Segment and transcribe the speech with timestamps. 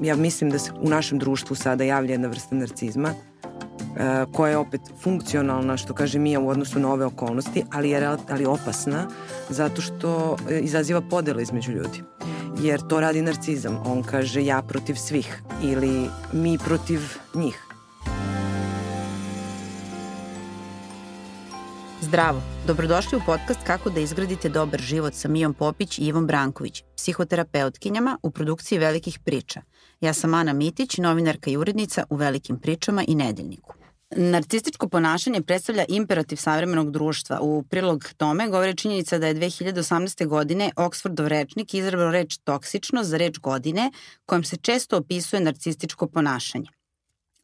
[0.00, 4.56] ja mislim da se u našem društvu sada javlja jedna vrsta narcizma uh, koja je
[4.56, 9.08] opet funkcionalna, što kaže Mija u odnosu na ove okolnosti, ali je ali opasna
[9.48, 12.02] zato što e, izaziva podele između ljudi.
[12.60, 13.82] Jer to radi narcizam.
[13.86, 17.00] On kaže ja protiv svih ili mi protiv
[17.34, 17.66] njih.
[22.00, 26.82] Zdravo, dobrodošli u podcast Kako da izgradite dobar život sa Mijom Popić i Ivom Branković,
[26.96, 29.62] psihoterapeutkinjama u produkciji Velikih priča.
[30.00, 33.74] Ja sam Ana Mitić, novinarka i urednica u Velikim pričama i Nedeljniku.
[34.10, 37.40] Narcističko ponašanje predstavlja imperativ savremenog društva.
[37.40, 40.26] U prilog tome govore činjenica da je 2018.
[40.26, 43.90] godine Oxfordov rečnik izrabrao reč toksično za reč godine,
[44.26, 46.75] kojom se često opisuje narcističko ponašanje.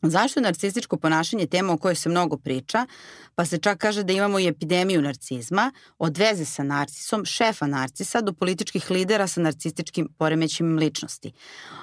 [0.02, 2.86] Zašto je narcističko ponašanje tema o kojoj se mnogo priča,
[3.34, 8.20] pa se čak kaže da imamo i epidemiju narcizma, od veze sa narcisom, šefa narcisa
[8.20, 11.32] do političkih lidera sa narcističkim poremećima ličnosti.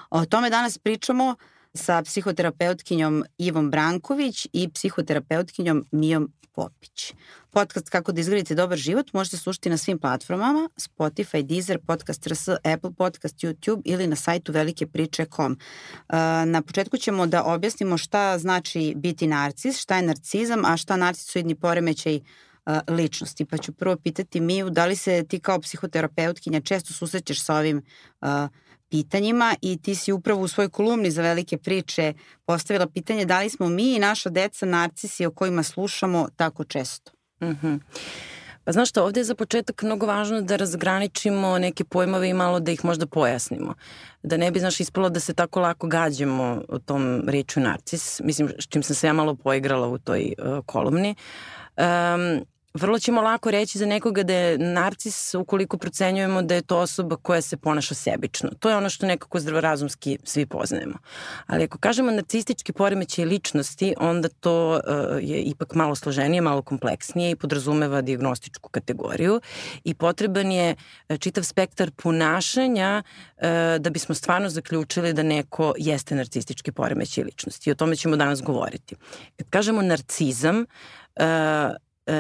[0.10, 1.35] O tome danas pričamo
[1.73, 7.13] sa psihoterapeutkinjom Ivom Branković i psihoterapeutkinjom Mijom Popić.
[7.49, 12.47] Podcast Kako da izgradite dobar život možete slušati na svim platformama Spotify, Deezer, Podcast RS,
[12.47, 15.51] Apple Podcast, YouTube ili na sajtu velikepriče.com.
[15.51, 20.97] Uh, na početku ćemo da objasnimo šta znači biti narcis, šta je narcizam, a šta
[20.97, 22.21] narcisoidni poremećaj uh,
[22.87, 23.45] ličnosti.
[23.45, 27.81] Pa ću prvo pitati Miju, da li se ti kao psihoterapeutkinja često susrećeš sa ovim
[28.21, 28.27] uh,
[28.90, 32.13] pitanjima i ti si upravo u svojoj kolumni za velike priče
[32.45, 37.12] postavila pitanje da li smo mi i naša deca narcisi o kojima slušamo tako često.
[37.41, 37.79] Mm -hmm.
[38.63, 42.59] Pa znaš što, ovde je za početak mnogo važno da razgraničimo neke pojmove i malo
[42.59, 43.73] da ih možda pojasnimo.
[44.23, 48.21] Da ne bi, znaš, ispalo da se tako lako gađamo o tom reču narcis.
[48.24, 51.15] Mislim, s čim sam se ja malo poigrala u toj uh, kolumni.
[51.77, 52.46] Um,
[52.80, 57.16] vrlo ćemo lako reći za nekoga da je narcis ukoliko procenjujemo da je to osoba
[57.16, 58.49] koja se ponaša sebično.
[58.60, 60.98] To je ono što nekako zdravorazumski svi poznajemo.
[61.48, 64.80] Ali ako kažemo narcistički poremećaj ličnosti, onda to uh,
[65.22, 69.42] je ipak malo složenije, malo kompleksnije i podrazumeva diagnostičku kategoriju
[69.84, 70.76] i potreban je
[71.09, 73.44] e, čitav spektar ponašanja uh,
[73.80, 77.70] da bismo stvarno zaključili da neko jeste narcistički poremećaj ličnosti.
[77.70, 78.96] I o tome ćemo danas govoriti.
[79.38, 80.66] Kad kažemo narcizam,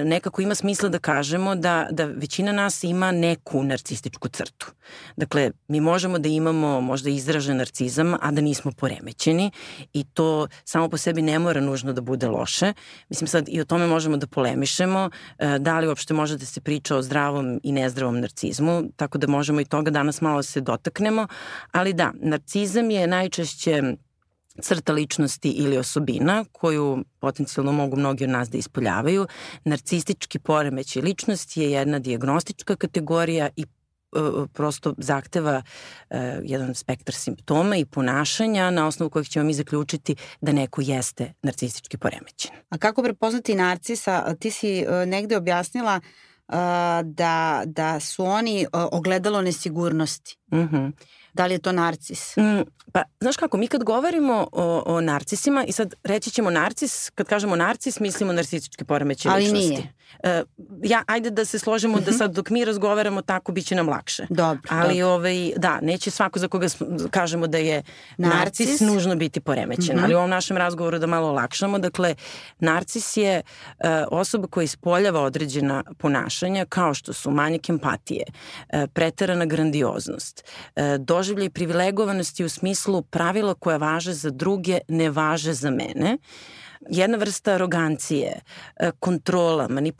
[0.05, 4.71] nekako ima smisla da kažemo da, da većina nas ima neku narcističku crtu.
[5.17, 9.51] Dakle, mi možemo da imamo možda izražen narcizam, a da nismo poremećeni
[9.93, 12.73] i to samo po sebi ne mora nužno da bude loše.
[13.09, 16.61] Mislim sad i o tome možemo da polemišemo, e, da li uopšte može da se
[16.61, 21.27] priča o zdravom i nezdravom narcizmu, tako da možemo i toga danas malo se dotaknemo,
[21.71, 23.81] ali da, narcizam je najčešće
[24.59, 29.27] crta ličnosti ili osobina koju potencijalno mogu mnogi od nas da ispoljavaju.
[29.63, 33.67] Narcistički poremećaj ličnosti je jedna diagnostička kategorija i e,
[34.53, 35.61] prosto zahteva
[36.09, 41.33] uh, jedan spektar simptoma i ponašanja na osnovu kojih ćemo mi zaključiti da neko jeste
[41.41, 42.51] narcistički poremećen.
[42.69, 44.35] A kako prepoznati narcisa?
[44.35, 45.99] Ti si uh, negde objasnila
[47.03, 50.37] da, da su oni ogledalo nesigurnosti.
[50.51, 50.75] Uh mhm.
[50.75, 50.91] -huh.
[51.33, 52.37] Da li je to narcis?
[52.37, 57.09] Mm, pa, znaš kako, mi kad govorimo o, o narcisima, i sad reći ćemo narcis,
[57.15, 59.69] kad kažemo narcis, mislimo narcistički poremeće Ali ličnosti.
[59.69, 59.93] nije.
[60.83, 64.25] Ja, ajde da se složimo da sad dok mi razgovaramo tako biće nam lakše.
[64.29, 64.61] Dobro.
[64.69, 65.13] Ali dobro.
[65.13, 66.67] ovaj, da, neće svako za koga
[67.11, 67.83] kažemo da je
[68.17, 69.95] narcis, narcis nužno biti poremećen.
[69.95, 69.99] Mhm.
[69.99, 70.03] -huh.
[70.03, 71.79] Ali u ovom našem razgovoru da malo olakšamo.
[71.79, 72.15] Dakle,
[72.59, 79.45] narcis je uh, osoba koja ispoljava određena ponašanja kao što su manjak empatije, uh, preterana
[79.45, 80.43] grandioznost,
[80.75, 86.17] uh, doživljaj privilegovanosti u smislu pravila koja važe za druge ne važe za mene.
[86.89, 88.39] Jedna vrsta arogancije,
[88.99, 89.98] kontrola, manipulacija,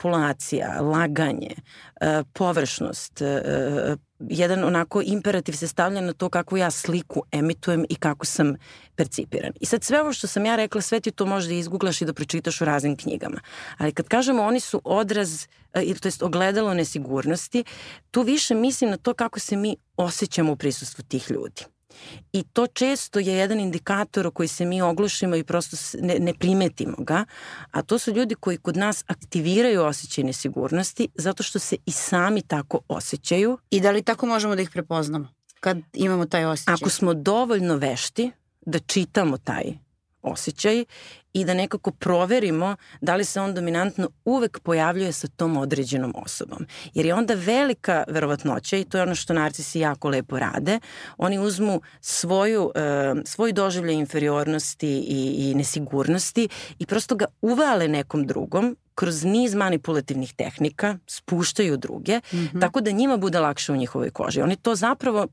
[0.80, 1.54] laganje,
[2.00, 7.94] e, površnost, e, jedan onako imperativ se stavlja na to kako ja sliku emitujem i
[7.94, 8.54] kako sam
[8.96, 9.52] percipiran.
[9.60, 12.12] I sad sve ovo što sam ja rekla, sve ti to možda izguglaš i da
[12.12, 13.40] pročitaš u raznim knjigama.
[13.78, 17.64] Ali kad kažemo oni su odraz, to jest ogledalo nesigurnosti,
[18.10, 21.64] tu više mislim na to kako se mi osjećamo u prisustvu tih ljudi.
[22.32, 26.34] I to često je jedan indikator o koji se mi oglušimo i prosto ne, ne
[26.34, 27.24] primetimo ga,
[27.70, 32.42] a to su ljudi koji kod nas aktiviraju osjećaj nesigurnosti zato što se i sami
[32.42, 33.58] tako osjećaju.
[33.70, 35.28] I da li tako možemo da ih prepoznamo
[35.60, 36.74] kad imamo taj osjećaj?
[36.74, 39.89] Ako smo dovoljno vešti da čitamo taj
[40.22, 40.84] osjećaj
[41.32, 46.66] i da nekako proverimo da li se on dominantno uvek pojavljuje sa tom određenom osobom.
[46.94, 50.80] Jer je onda velika verovatnoća i to je ono što narcisi jako lepo rade.
[51.16, 52.72] Oni uzmu svoju, uh,
[53.24, 60.34] svoj doživljaj inferiornosti i, i nesigurnosti i prosto ga uvale nekom drugom kroz niz manipulativnih
[60.34, 62.60] tehnika, spuštaju druge, mm -hmm.
[62.60, 64.40] tako da njima bude lakše u njihovoj koži.
[64.40, 65.26] Oni to zapravo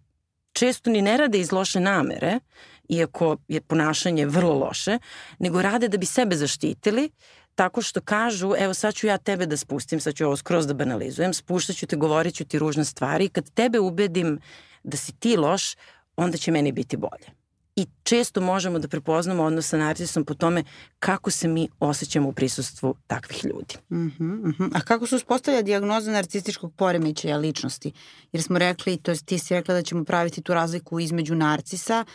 [0.54, 2.40] često ni ne rade iz loše namere,
[2.90, 5.00] iako je ponašanje vrlo loše,
[5.40, 7.10] nego rade da bi sebe zaštitili,
[7.56, 10.74] tako što kažu, evo sad ću ja tebe da spustim, sad ću ovo skroz da
[10.74, 14.40] banalizujem, spuštaću te, govorit ću ti ružne stvari, kad tebe ubedim
[14.84, 15.76] da si ti loš,
[16.16, 17.38] onda će meni biti bolje.
[17.76, 20.64] I često možemo da prepoznamo odnos sa narcisom po tome
[21.00, 23.76] kako se mi osjećamo u prisustvu takvih ljudi.
[23.90, 24.70] Uh -huh, uh -huh.
[24.74, 27.92] A kako se uspostavlja diagnoza narcističkog poremećaja ličnosti?
[28.32, 32.06] Jer smo rekli, to je, ti si rekla da ćemo praviti tu razliku između narcisa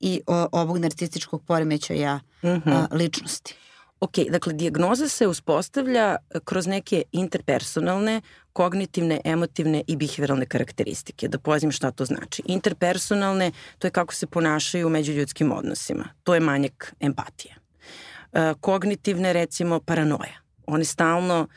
[0.00, 2.72] i o, ovog narcističkog poremećaja uh -huh.
[2.72, 3.54] a, ličnosti.
[4.00, 8.20] Ok, dakle, dijagnoza se uspostavlja kroz neke interpersonalne,
[8.52, 11.28] kognitivne, emotivne i behavioralne karakteristike.
[11.28, 12.42] Da pojasnim šta to znači.
[12.46, 16.04] Interpersonalne, to je kako se ponašaju u međuljudskim odnosima.
[16.22, 17.54] To je manjak empatije.
[18.32, 20.40] E, kognitivne, recimo, paranoja.
[20.66, 21.48] Oni stalno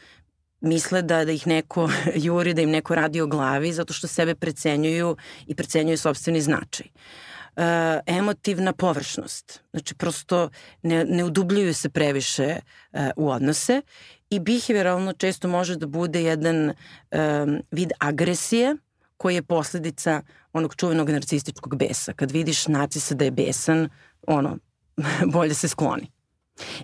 [0.62, 1.90] misle da, da ih neko
[2.26, 6.88] juri, da im neko radi o glavi zato što sebe precenjuju i precenjuju sobstveni značaj.
[6.88, 7.64] Uh, uh,
[8.06, 9.64] emotivna površnost.
[9.72, 10.50] Znači, prosto
[10.82, 12.56] ne, ne udubljuju se previše
[12.92, 13.82] uh, u odnose
[14.30, 18.76] i behavioralno često može da bude jedan um, vid agresije
[19.18, 20.22] koji je posledica
[20.54, 22.14] onog čuvenog narcističkog besa.
[22.14, 23.90] Kad vidiš narcisa da je besan,
[24.28, 24.58] ono,
[25.34, 26.12] bolje se skloni.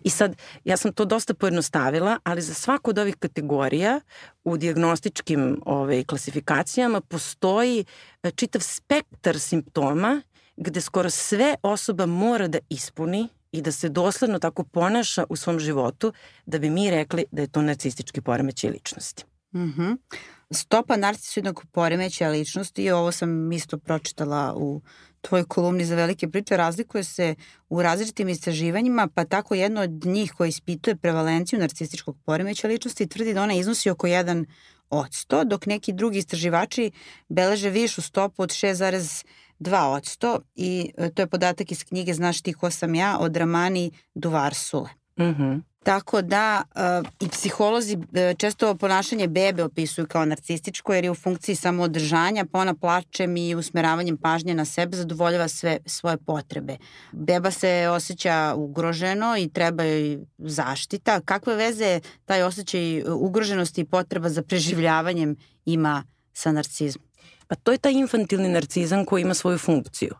[0.03, 3.99] I sad, ja sam to dosta pojednostavila, ali za svaku od ovih kategorija
[4.43, 7.85] u diagnostičkim ovaj, klasifikacijama postoji
[8.35, 10.21] čitav spektar simptoma
[10.57, 15.59] gde skoro sve osoba mora da ispuni i da se dosledno tako ponaša u svom
[15.59, 16.13] životu
[16.45, 19.23] da bi mi rekli da je to narcistički poremećaj ličnosti.
[19.53, 19.97] Mm -hmm.
[20.51, 24.81] Stopa narcisoidnog poremećaja ličnosti, i ovo sam isto pročitala u
[25.21, 27.35] tvojoj kolumni za velike priče, razlikuje se
[27.69, 33.33] u različitim istraživanjima, pa tako jedno od njih koje ispituje prevalenciju narcističkog poremećaja ličnosti tvrdi
[33.33, 34.45] da ona iznosi oko 1
[34.89, 36.91] od 100, dok neki drugi istraživači
[37.29, 39.25] beleže višu stopu od 6,
[39.59, 43.91] 2% i e, to je podatak iz knjige Znaš ti ko sam ja od Ramani
[44.15, 44.89] Duvarsule.
[45.17, 45.61] Mm -hmm.
[45.85, 51.15] Tako da uh, i psiholozi uh, često ponašanje bebe opisuju kao narcističko jer je u
[51.15, 56.77] funkciji samoodržanja, pa ona plačem i usmeravanjem pažnje na sebe zadovoljava sve svoje potrebe.
[57.11, 61.19] Beba se osjeća ugroženo i treba joj zaštita.
[61.25, 65.35] Kakve veze taj osjećaj ugroženosti i potreba za preživljavanjem
[65.65, 66.03] ima
[66.33, 67.05] sa narcizmom?
[67.47, 70.15] Pa to je taj infantilni narcizam koji ima svoju funkciju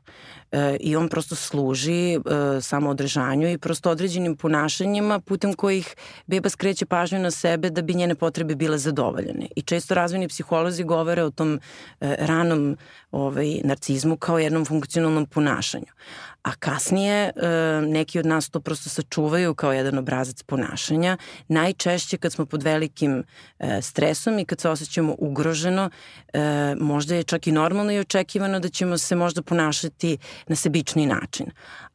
[0.56, 2.19] e, i on prosto služi e,
[2.62, 5.96] samoodržanju i prosto određenim ponašanjima putem kojih
[6.28, 9.48] beba skreće pažnju na sebe da bi njene potrebe bile zadovoljene.
[9.56, 11.60] I često razvojni psiholozi govore o tom
[12.02, 12.78] e, ranom
[13.12, 15.92] ovaj, narcizmu kao jednom funkcionalnom ponašanju
[16.46, 17.31] a kasnije e,
[17.81, 21.18] neki od nas to prosto sačuvaju kao jedan obrazac ponašanja.
[21.48, 23.24] Najčešće kad smo pod velikim
[23.60, 25.90] e, stresom i kad se osjećamo ugroženo,
[26.34, 30.18] e, možda je čak i normalno i očekivano da ćemo se možda ponašati
[30.48, 31.46] na sebični način.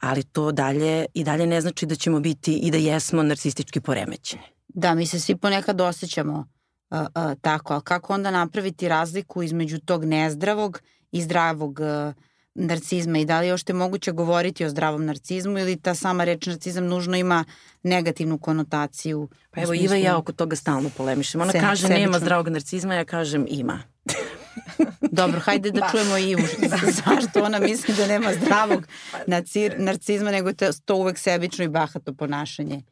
[0.01, 4.43] Ali to dalje i dalje ne znači da ćemo biti i da jesmo narcistički poremećeni.
[4.69, 6.49] Da, mi se svi ponekad osjećamo
[6.91, 7.07] uh, uh,
[7.41, 10.81] tako, ali kako onda napraviti razliku između tog nezdravog
[11.13, 12.15] i zdravog uh,
[12.55, 16.47] narcizma i da li je ošte moguće govoriti o zdravom narcizmu ili ta sama reč
[16.47, 17.45] narcizam nužno ima
[17.83, 19.29] negativnu konotaciju?
[19.51, 21.41] Pa evo Iva i ja oko toga stalno polemišem.
[21.41, 22.01] Ona se, kaže sebično.
[22.01, 23.79] nema zdravog narcizma, ja kažem ima.
[25.21, 26.43] Dobro, hajde da čujemo Ivu.
[27.05, 28.87] Zašto ona misli da nema zdravog
[29.27, 32.83] nacir, narcizma, nego to, to uvek sebično i bahato ponašanje?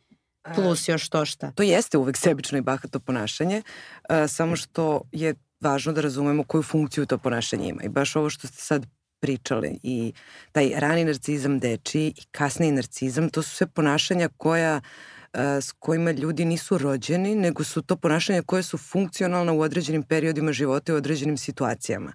[0.54, 1.50] Plus još to šta.
[1.50, 3.62] To jeste uvek sebično i bahato ponašanje,
[4.08, 7.82] uh, samo što je važno da razumemo koju funkciju to ponašanje ima.
[7.82, 8.86] I baš ovo što ste sad
[9.20, 10.12] pričali i
[10.52, 14.80] taj rani narcizam deči i kasniji narcizam, to su sve ponašanja koja
[15.34, 20.52] s kojima ljudi nisu rođeni, nego su to ponašanja koje su funkcionalna u određenim periodima
[20.52, 22.12] života i u određenim situacijama.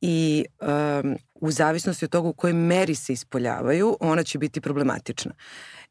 [0.00, 5.32] I um, u zavisnosti od toga u kojoj meri se ispoljavaju, ona će biti problematična.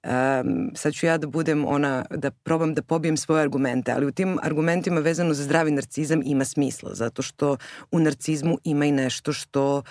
[0.04, 4.12] Um, sad ću ja da budem ona, da probam da pobijem svoje argumente, ali u
[4.12, 7.58] tim argumentima vezano za zdravi narcizam ima smisla, zato što
[7.92, 9.84] u narcizmu ima i nešto što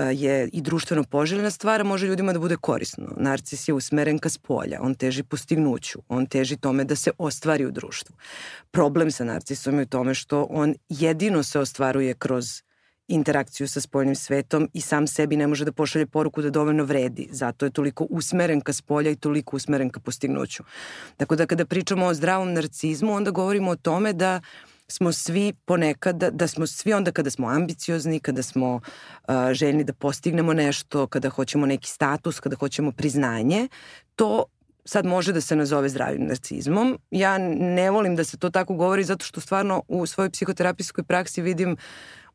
[0.00, 3.14] je i društveno poželjena stvar, može ljudima da bude korisno.
[3.16, 7.70] Narcis je usmeren ka spolja, on teži postignuću, on teži tome da se ostvari u
[7.70, 8.16] društvu.
[8.70, 12.62] Problem sa narcisom je u tome što on jedino se ostvaruje kroz
[13.08, 17.28] interakciju sa spoljnim svetom i sam sebi ne može da pošalje poruku da dovoljno vredi.
[17.30, 20.62] Zato je toliko usmeren ka spolja i toliko usmeren ka postignuću.
[21.16, 25.52] Tako da kada pričamo o zdravom narcizmu, onda govorimo o tome da uh, smo svi
[25.64, 31.06] ponekad, da smo svi onda kada smo ambiciozni, kada smo uh, željni da postignemo nešto,
[31.06, 33.68] kada hoćemo neki status, kada hoćemo priznanje,
[34.16, 34.44] to
[34.84, 36.98] sad može da se nazove zdravim narcizmom.
[37.10, 41.42] Ja ne volim da se to tako govori zato što stvarno u svojoj psihoterapijskoj praksi
[41.42, 41.76] vidim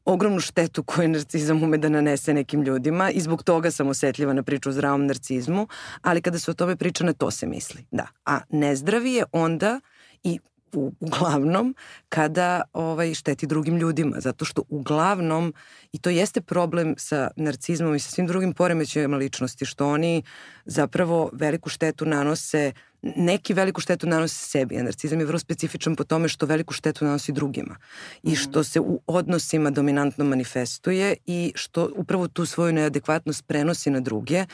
[0.06, 4.44] ogromnu štetu koju narcizam ume da nanese nekim ljudima i zbog toga sam osetljiva na
[4.44, 5.68] priču o zdravom narcizmu,
[6.02, 8.08] ali kada se o tome priča na to se misli, da.
[8.26, 9.80] A nezdravi je onda
[10.24, 10.40] i
[10.74, 11.76] u, uglavnom
[12.10, 15.54] kada ovaj, šteti drugim ljudima, zato što uglavnom,
[15.92, 20.24] i to jeste problem sa narcizmom i sa svim drugim poremećajima ličnosti, što oni
[20.66, 22.72] zapravo veliku štetu nanose
[23.02, 27.06] neki veliku štetu nanose sebi, a narcizam je vrlo specifičan po tome što veliku štetu
[27.06, 27.78] nanosi drugima
[28.24, 28.36] i mhm.
[28.36, 34.46] što se u odnosima dominantno manifestuje i što upravo tu svoju neadekvatnost prenosi na druge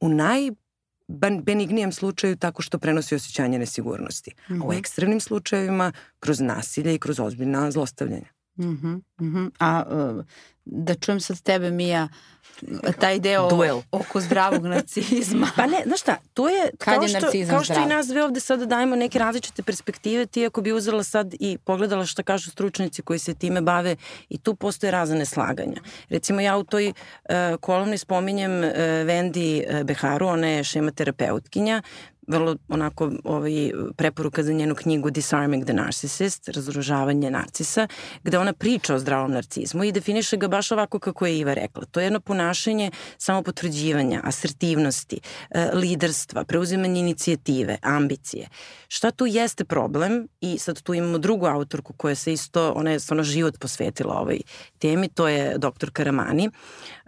[0.00, 0.50] u naj
[1.42, 4.30] benignijem slučaju tako što prenosi osjećanje nesigurnosti.
[4.30, 4.62] Mm -hmm.
[4.62, 4.78] A u mhm.
[4.78, 8.35] ekstremnim slučajevima kroz nasilje i kroz ozbiljna zlostavljanja.
[8.56, 9.50] Mm -hmm, mm -hmm.
[9.58, 9.82] A
[10.16, 10.24] uh,
[10.64, 12.08] da čujem sad tebe, Mija,
[13.00, 13.80] taj deo Duel.
[13.90, 15.50] oko zdravog narcizma.
[15.56, 18.24] pa ne, znaš šta, to je, Kad kao, je što, kao što i nas dve
[18.24, 22.50] ovde sada dajemo neke različite perspektive, ti ako bi uzela sad i pogledala šta kažu
[22.50, 23.96] stručnici koji se time bave
[24.28, 25.80] i tu postoje razne slaganja.
[26.08, 28.70] Recimo ja u toj uh, kolumni spominjem uh,
[29.06, 31.82] Vendi Beharu, ona je šematerapeutkinja,
[32.26, 37.88] vrlo onako ovaj, preporuka za njenu knjigu Disarming the Narcissist, razoružavanje narcisa,
[38.22, 41.84] gde ona priča o zdravom narcizmu i definiše ga baš ovako kako je Iva rekla.
[41.84, 48.48] To je jedno ponašanje samopotvrđivanja, asertivnosti, e, liderstva, preuzimanje inicijative, ambicije.
[48.88, 53.00] Šta tu jeste problem i sad tu imamo drugu autorku koja se isto, ona je
[53.00, 54.40] stvarno život posvetila ovoj
[54.78, 56.50] temi, to je doktor Karamani.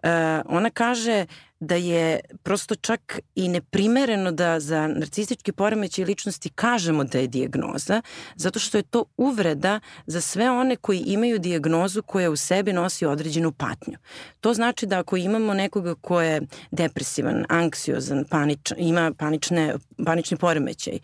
[0.03, 0.11] Uh,
[0.47, 1.27] ona kaže
[1.61, 8.03] da je prosto čak i neprimereno da za narcistički poremećaj ličnosti kažemo da je dijagnoza,
[8.37, 13.07] zato što je to uvreda za sve one koji imaju dijagnozu koja u sebi nosi
[13.07, 13.99] određenu patnju.
[14.41, 19.75] To znači da ako imamo nekoga ko je depresivan, anksiozan, panič, ima panične,
[20.05, 20.99] panični poremećaj,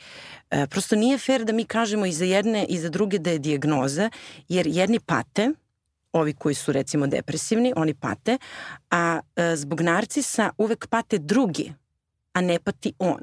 [0.50, 3.38] e, prosto nije fair da mi kažemo i za jedne i za druge da je
[3.38, 4.10] dijagnoza,
[4.48, 5.50] jer jedni pate,
[6.14, 8.38] ovi koji su recimo depresivni, oni pate,
[8.90, 11.72] a e, zbog narcisa uvek pate drugi,
[12.32, 13.20] a ne pati on.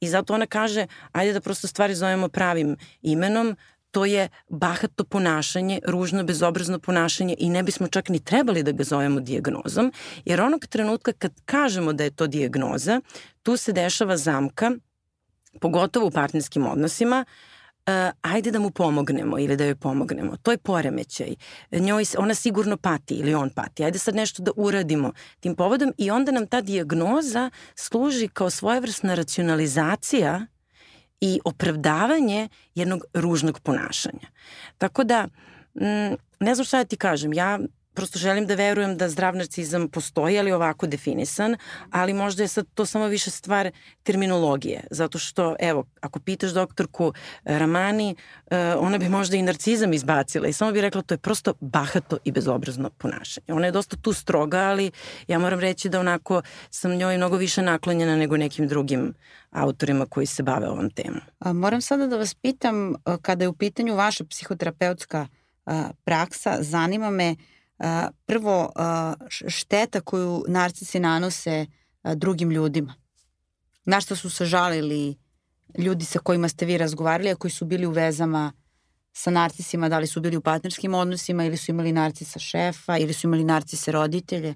[0.00, 3.56] I zato ona kaže, ajde da prosto stvari zovemo pravim imenom,
[3.90, 8.84] to je bahato ponašanje, ružno, bezobrazno ponašanje i ne bismo čak ni trebali da ga
[8.84, 9.92] zovemo dijagnozom,
[10.24, 13.00] jer onog trenutka kad kažemo da je to dijagnoza,
[13.42, 14.70] tu se dešava zamka,
[15.60, 17.53] pogotovo u partnerskim odnosima, uh,
[17.86, 20.36] uh, ajde da mu pomognemo ili da joj pomognemo.
[20.36, 21.34] To je poremećaj.
[21.70, 23.84] Njoj, ona sigurno pati ili on pati.
[23.84, 29.14] Ajde sad nešto da uradimo tim povodom i onda nam ta diagnoza služi kao svojevrsna
[29.14, 30.46] racionalizacija
[31.20, 34.28] i opravdavanje jednog ružnog ponašanja.
[34.78, 35.28] Tako da,
[35.74, 37.58] m, ne znam šta da ti kažem, ja
[37.94, 41.56] prosto želim da verujem da zdrav narcizam postoji, ali ovako definisan,
[41.90, 43.70] ali možda je sad to samo više stvar
[44.02, 47.12] terminologije, zato što, evo, ako pitaš doktorku
[47.44, 48.16] eh, Ramani,
[48.50, 52.18] eh, ona bi možda i narcizam izbacila i samo bi rekla to je prosto bahato
[52.24, 53.46] i bezobrazno ponašanje.
[53.48, 54.90] Ona je dosta tu stroga, ali
[55.28, 59.14] ja moram reći da onako sam njoj mnogo više naklonjena nego nekim drugim
[59.50, 61.20] autorima koji se bave ovom temom.
[61.38, 65.26] A, moram sada da vas pitam, eh, kada je u pitanju vaša psihoterapeutska
[66.04, 67.53] praksa, zanima me uh,
[68.26, 68.72] prvo
[69.28, 71.66] šteta koju narcisi nanose
[72.14, 72.94] drugim ljudima.
[73.84, 75.16] Na što su se žalili
[75.78, 78.52] ljudi sa kojima ste vi razgovarali, a koji su bili u vezama
[79.12, 83.12] sa narcisima, da li su bili u partnerskim odnosima ili su imali narcisa šefa ili
[83.12, 84.54] su imali narcise roditelje?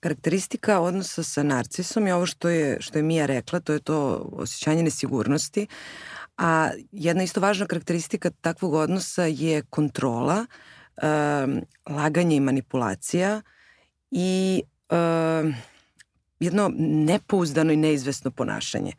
[0.00, 4.28] Karakteristika odnosa sa narcisom je ovo što je, što je Mija rekla, to je to
[4.32, 5.66] osjećanje nesigurnosti,
[6.38, 11.62] a jedna isto važna karakteristika takvog odnosa je kontrola, uh, uh,
[11.96, 13.42] laganje i manipulacija
[14.10, 15.54] i uh,
[16.40, 18.92] jedno nepouzdano i neizvesno ponašanje.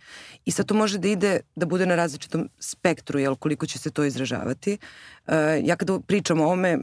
[0.45, 3.91] I sad to može da ide, da bude na različitom spektru, jel, koliko će se
[3.91, 4.77] to izražavati.
[5.27, 5.33] Uh,
[5.63, 6.77] ja kada pričam o ovome,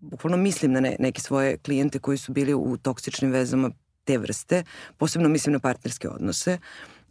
[0.00, 3.70] bukvalno mislim na ne, neke svoje klijente koji su bili u toksičnim vezama
[4.04, 4.64] te vrste,
[4.96, 6.58] posebno mislim na partnerske odnose.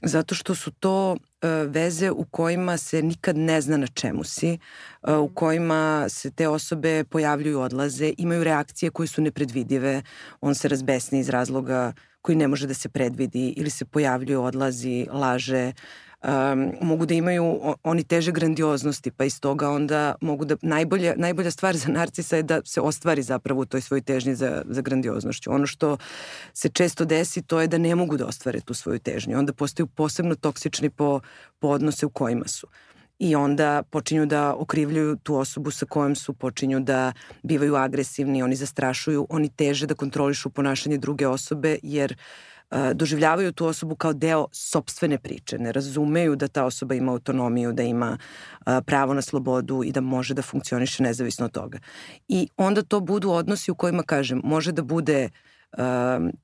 [0.02, 1.18] Zato što su to
[1.68, 4.58] veze u kojima se nikad ne zna na čemu si,
[5.02, 10.02] uh, u kojima se te osobe pojavljuju, odlaze, imaju reakcije koje su nepredvidive,
[10.42, 15.08] on se razbesni iz razloga koji ne može da se predvidi ili se pojavljuje, odlazi,
[15.12, 20.56] laže, uh, um, mogu da imaju oni teže grandioznosti, pa iz toga onda mogu da,
[20.62, 24.64] najbolja, najbolja stvar za narcisa je da se ostvari zapravo u toj svojoj težnji za,
[24.66, 25.52] za grandioznošću.
[25.54, 25.98] Ono što
[26.54, 29.38] se često desi to je da ne mogu da ostvare tu svoju težnju.
[29.38, 31.20] Onda postaju posebno toksični po,
[31.60, 32.68] po odnose u kojima su
[33.22, 37.14] i onda počinju da okrivljuju tu osobu sa kojom su, počinju da
[37.44, 42.16] bivaju agresivni, oni zastrašuju, oni teže da kontrolišu ponašanje druge osobe jer
[42.94, 47.84] doživljavaju tu osobu kao deo sobstvene priče, ne razumeju da ta osoba ima autonomiju, da
[47.84, 48.18] ima
[48.86, 51.80] pravo na slobodu i da može da funkcioniše nezavisno od toga.
[52.28, 55.30] I onda to budu odnosi u kojima, kažem, može da bude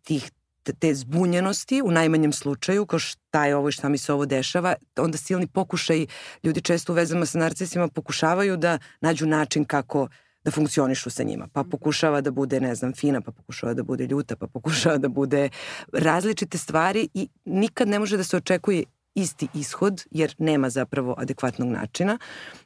[0.04, 0.32] tih
[0.80, 4.76] te zbunjenosti u najmanjem slučaju, kao šta je ovo i šta mi se ovo dešava,
[4.98, 6.06] onda silni pokušaj,
[6.44, 10.08] ljudi često u vezama sa narcisima pokušavaju da nađu način kako
[10.48, 11.48] da funkcionišu sa njima.
[11.54, 15.10] Pa pokušava da bude, ne znam, fina, pa pokušava da bude ljuta, pa pokušava da
[15.10, 15.50] bude
[15.94, 18.84] različite stvari i nikad ne može da se očekuje
[19.16, 22.18] isti ishod, jer nema zapravo adekvatnog načina.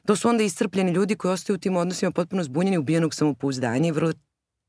[0.06, 3.92] To su onda iscrpljeni ljudi koji ostaju u tim odnosima potpuno zbunjeni, ubijenog samopouzdanja i
[3.92, 4.12] vrlo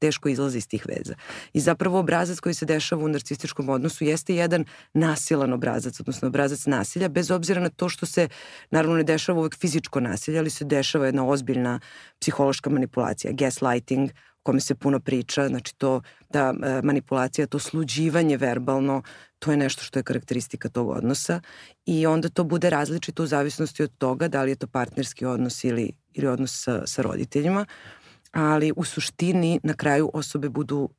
[0.03, 1.15] teško izlazi iz tih veza.
[1.53, 6.65] I zapravo obrazac koji se dešava u narcističkom odnosu jeste jedan nasilan obrazac, odnosno obrazac
[6.65, 8.27] nasilja, bez obzira na to što se
[8.71, 11.79] naravno ne dešava uvek fizičko nasilje, ali se dešava jedna ozbiljna
[12.19, 18.37] psihološka manipulacija, gaslighting, o kome se puno priča, znači to, da e, manipulacija, to sluđivanje
[18.37, 19.01] verbalno,
[19.39, 21.41] to je nešto što je karakteristika tog odnosa
[21.85, 25.63] i onda to bude različito u zavisnosti od toga da li je to partnerski odnos
[25.63, 27.65] ili, ili odnos sa, sa roditeljima.
[27.67, 28.02] Uh,
[28.33, 30.89] ali u suštini na kraju osobe budu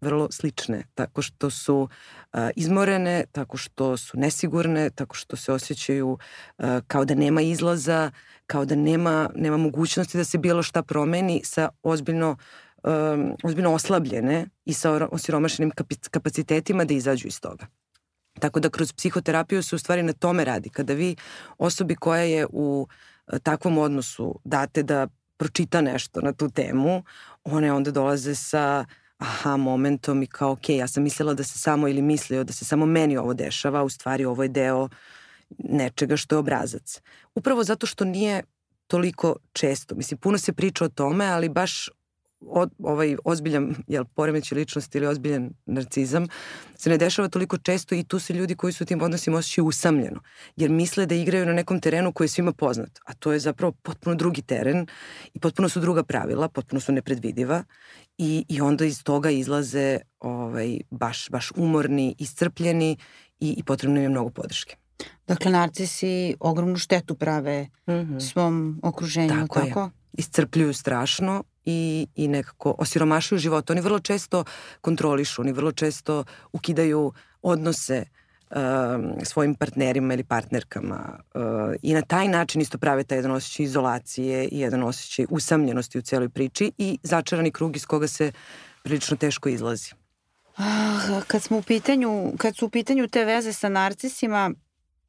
[0.00, 6.08] vrlo slične, tako što su uh, izmorene, tako što su nesigurne, tako što se osjećaju
[6.10, 8.10] uh, kao da nema izlaza,
[8.46, 12.36] kao da nema, nema mogućnosti da se bilo šta promeni sa ozbiljno
[12.84, 15.72] um, ozbiljno oslabljene i sa osiromašenim
[16.10, 17.66] kapacitetima da izađu iz toga.
[18.40, 20.68] Tako da kroz psihoterapiju se u stvari na tome radi.
[20.68, 21.16] Kada vi
[21.58, 22.88] osobi koja je u
[23.42, 27.02] takvom odnosu date da pročita nešto na tu temu,
[27.44, 28.84] one onda dolaze sa
[29.18, 32.64] aha momentom i kao ok, ja sam mislila da se samo ili mislio da se
[32.64, 34.88] samo meni ovo dešava, u stvari ovo je deo
[35.58, 37.00] nečega što je obrazac.
[37.34, 38.42] Upravo zato što nije
[38.86, 39.94] toliko često.
[39.94, 41.88] Mislim, puno se priča o tome, ali baš
[42.48, 46.26] od, ovaj ozbiljan jel, poremeći ličnosti ili ozbiljan narcizam
[46.78, 49.66] se ne dešava toliko često i tu se ljudi koji su u tim odnosima osjećaju
[49.66, 50.20] usamljeno,
[50.56, 53.72] jer misle da igraju na nekom terenu koji je svima poznat, a to je zapravo
[53.82, 54.86] potpuno drugi teren
[55.34, 57.64] i potpuno su druga pravila, potpuno su nepredvidiva
[58.18, 62.96] i, i onda iz toga izlaze ovaj, baš, baš umorni, iscrpljeni
[63.40, 64.76] i, i potrebno je mnogo podrške.
[65.26, 68.20] Dakle, narcisi ogromnu štetu prave mm -hmm.
[68.20, 69.60] svom okruženju, tako?
[69.60, 69.80] tako?
[69.80, 69.90] Je.
[70.12, 73.70] Iscrpljuju strašno i, i nekako osiromašuju život.
[73.70, 74.44] Oni vrlo često
[74.80, 78.04] kontrolišu, oni vrlo često ukidaju odnose
[78.50, 81.42] um, svojim partnerima ili partnerkama uh,
[81.82, 86.02] i na taj način isto prave taj jedan osjećaj izolacije i jedan osjećaj usamljenosti u
[86.02, 88.32] celoj priči i začarani krug iz koga se
[88.82, 89.90] prilično teško izlazi.
[90.56, 94.50] Ah, kad smo u pitanju, kad su u pitanju te veze sa narcisima,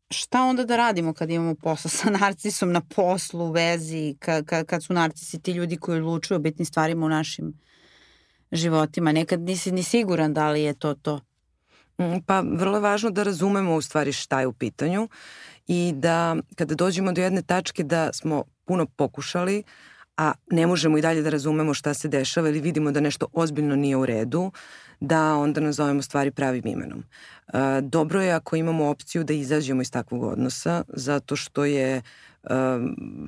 [0.09, 4.65] šta onda da radimo kad imamo posla sa narcisom na poslu, u vezi, kad, kad,
[4.65, 7.53] kad su narcisi ti ljudi koji odlučuju o bitnim stvarima u našim
[8.51, 9.11] životima.
[9.11, 11.21] Nekad nisi ni siguran da li je to to.
[12.01, 15.09] Mm, pa vrlo je važno da razumemo u stvari šta je u pitanju
[15.67, 19.63] i da kada dođemo do jedne tačke da smo puno pokušali,
[20.17, 23.75] a ne možemo i dalje da razumemo šta se dešava ili vidimo da nešto ozbiljno
[23.75, 24.51] nije u redu,
[24.99, 27.03] da onda nazovemo stvari pravim imenom.
[27.47, 32.01] E, dobro je ako imamo opciju da izađemo iz takvog odnosa, zato što je e,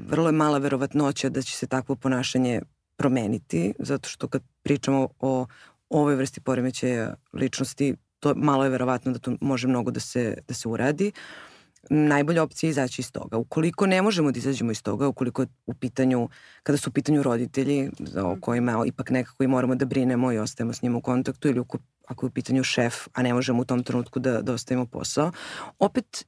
[0.08, 2.62] vrlo je mala verovatnoća da će se takvo ponašanje
[2.96, 5.46] promeniti, zato što kad pričamo o
[5.90, 10.54] ovoj vrsti poremećaja ličnosti, to malo je verovatno da to može mnogo da se, da
[10.54, 11.12] se uradi.
[11.16, 11.49] Uh,
[11.90, 13.38] najbolja opcija je izaći iz toga.
[13.38, 16.30] Ukoliko ne možemo da izađemo iz toga, ukoliko je u pitanju,
[16.64, 18.40] kada su u pitanju roditelji o mhm.
[18.40, 21.64] kojima ipak nekako i moramo da brinemo i ostajemo s njima u kontaktu ili
[22.08, 25.32] ako je u pitanju šef, a ne možemo u tom trenutku da, da ostavimo posao,
[25.80, 26.26] opet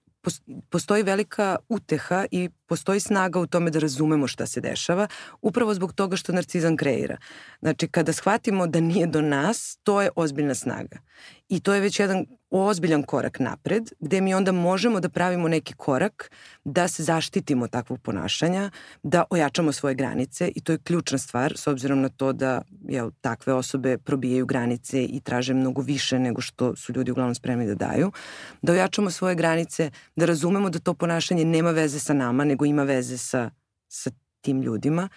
[0.70, 5.08] postoji velika uteha i postoji snaga u tome da razumemo šta se dešava,
[5.42, 7.18] upravo zbog toga što narcizam kreira.
[7.60, 10.98] Znači, kada shvatimo da nije do nas, to je ozbiljna snaga.
[11.52, 15.74] I to je već jedan ozbiljan korak napred, gde mi onda možemo da pravimo neki
[15.74, 16.32] korak
[16.64, 18.70] da se zaštitimo takvog ponašanja,
[19.04, 23.12] da ojačamo svoje granice i to je ključna stvar s obzirom na to da jel,
[23.22, 27.76] takve osobe probijaju granice i traže mnogo više nego što su ljudi uglavnom spremni da
[27.76, 28.12] daju,
[28.62, 32.84] da ojačamo svoje granice, da razumemo da to ponašanje nema veze sa nama, nego ima
[32.84, 33.50] veze sa,
[33.88, 34.12] sa
[34.42, 35.10] tim ljudima.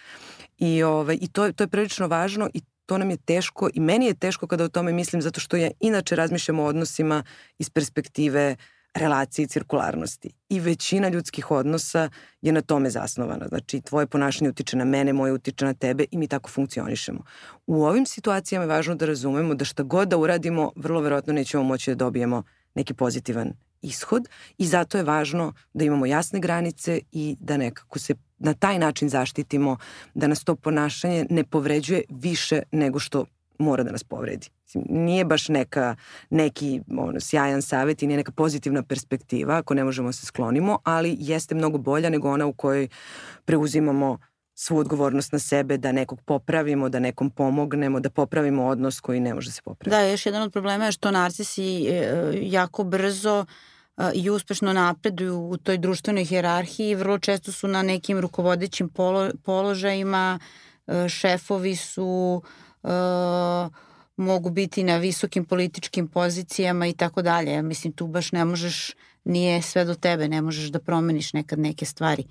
[0.57, 4.05] I, ovaj, i to, to je prilično važno i to nam je teško i meni
[4.05, 7.23] je teško kada o tome mislim zato što ja inače razmišljam o odnosima
[7.59, 8.55] iz perspektive
[8.95, 10.29] relacije i cirkularnosti.
[10.49, 12.09] I većina ljudskih odnosa
[12.41, 13.47] je na tome zasnovana.
[13.47, 17.23] Znači, tvoje ponašanje utiče na mene, moje utiče na tebe i mi tako funkcionišemo.
[17.67, 21.63] U ovim situacijama je važno da razumemo da šta god da uradimo, vrlo verovatno nećemo
[21.63, 22.43] moći da dobijemo
[22.75, 28.15] neki pozitivan ishod i zato je važno da imamo jasne granice i da nekako se
[28.37, 29.77] na taj način zaštitimo
[30.13, 33.25] da nas to ponašanje ne povređuje više nego što
[33.59, 34.49] mora da nas povredi.
[34.89, 35.95] Nije baš neka,
[36.29, 40.79] neki ono, sjajan savjet i nije neka pozitivna perspektiva ako ne možemo da se sklonimo,
[40.83, 42.87] ali jeste mnogo bolja nego ona u kojoj
[43.45, 44.17] preuzimamo
[44.55, 49.33] svu odgovornost na sebe da nekog popravimo, da nekom pomognemo, da popravimo odnos koji ne
[49.33, 49.89] može se popraviti.
[49.89, 53.74] Da, još jedan od problema je što narcisi e, jako brzo e,
[54.13, 60.39] i uspešno napreduju u toj društvenoj hjerarhiji vrlo često su na nekim rukovodećim polo, položajima,
[60.87, 62.41] e, šefovi su
[64.17, 67.61] mogu biti na visokim političkim pozicijama i tako dalje.
[67.61, 68.91] Mislim, tu baš ne možeš,
[69.23, 72.23] nije sve do tebe, ne možeš da promeniš nekad neke stvari.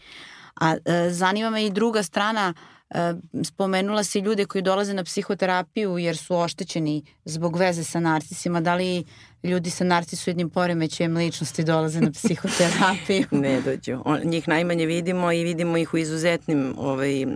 [0.60, 2.54] A e, zanima me i druga strana,
[2.90, 8.60] e, spomenula si ljude koji dolaze na psihoterapiju jer su oštećeni zbog veze sa narcisima.
[8.60, 9.04] Da li
[9.44, 13.26] ljudi sa narcisoidnim poremećajem ličnosti dolaze na psihoterapiju?
[13.42, 14.02] ne dođu.
[14.04, 17.26] On, njih najmanje vidimo i vidimo ih u izuzetnim ovaj, e,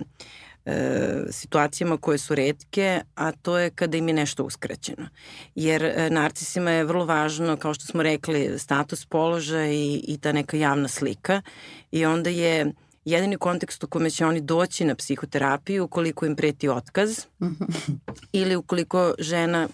[1.30, 5.08] situacijama koje su redke, a to je kada im je nešto uskraćeno.
[5.54, 10.32] Jer e, narcisima je vrlo važno, kao što smo rekli, status položaja i, i ta
[10.32, 11.42] neka javna slika
[11.90, 12.72] i onda je
[13.04, 17.20] jedini kontekst u kome će oni doći na psihoterapiju ukoliko im preti otkaz
[18.32, 19.68] ili ukoliko žena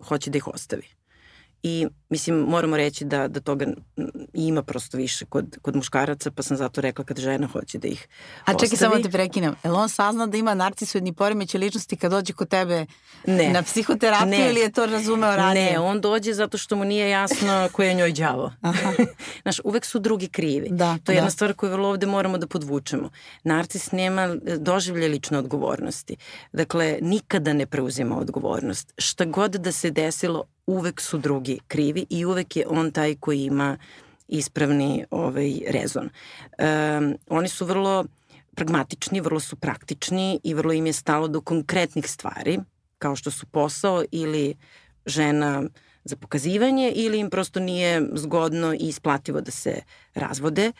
[0.00, 0.99] hoće da ih ostavi.
[1.62, 3.66] I mislim, moramo reći da, da toga
[4.34, 8.08] ima prosto više kod, kod muškaraca, pa sam zato rekla kad žena hoće da ih
[8.44, 9.54] A čekaj, samo da te prekinem.
[9.64, 12.86] Je on sazna da ima narcisoidni poremeće ličnosti kad dođe kod tebe
[13.26, 13.48] ne.
[13.48, 14.50] na psihoterapiju ne.
[14.50, 15.72] ili je to razumeo ranije?
[15.72, 18.52] Ne, on dođe zato što mu nije jasno ko je njoj đavo.
[19.42, 20.68] Znaš, uvek su drugi krivi.
[20.70, 21.18] Da, to je da.
[21.18, 23.10] jedna stvar koju vrlo ovde moramo da podvučemo.
[23.44, 26.16] Narcis nema e, doživlje lične odgovornosti.
[26.52, 28.94] Dakle, nikada ne preuzima odgovornost.
[28.98, 33.44] Šta god da se desilo, uvek su drugi krivi i uvek je on taj koji
[33.44, 33.76] ima
[34.28, 36.04] ispravni ovaj, rezon.
[36.08, 38.04] Um, oni su vrlo
[38.54, 42.58] pragmatični, vrlo su praktični i vrlo im je stalo do konkretnih stvari,
[42.98, 44.54] kao što su posao ili
[45.06, 45.62] žena
[46.04, 49.82] za pokazivanje ili im prosto nije zgodno i isplativo da se
[50.14, 50.72] razvode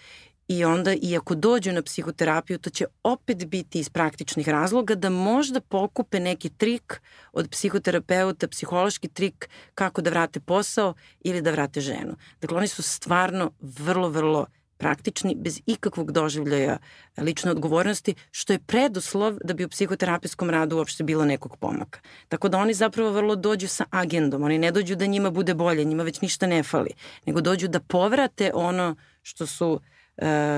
[0.50, 5.60] I onda, iako dođu na psihoterapiju, to će opet biti iz praktičnih razloga da možda
[5.60, 7.00] pokupe neki trik
[7.32, 12.16] od psihoterapeuta, psihološki trik kako da vrate posao ili da vrate ženu.
[12.40, 16.78] Dakle, oni su stvarno vrlo, vrlo praktični, bez ikakvog doživljaja
[17.18, 22.00] lične odgovornosti, što je preduslov da bi u psihoterapijskom radu uopšte bilo nekog pomaka.
[22.28, 25.84] Tako da oni zapravo vrlo dođu sa agendom, oni ne dođu da njima bude bolje,
[25.84, 26.90] njima već ništa ne fali,
[27.26, 29.80] nego dođu da povrate ono što su uh,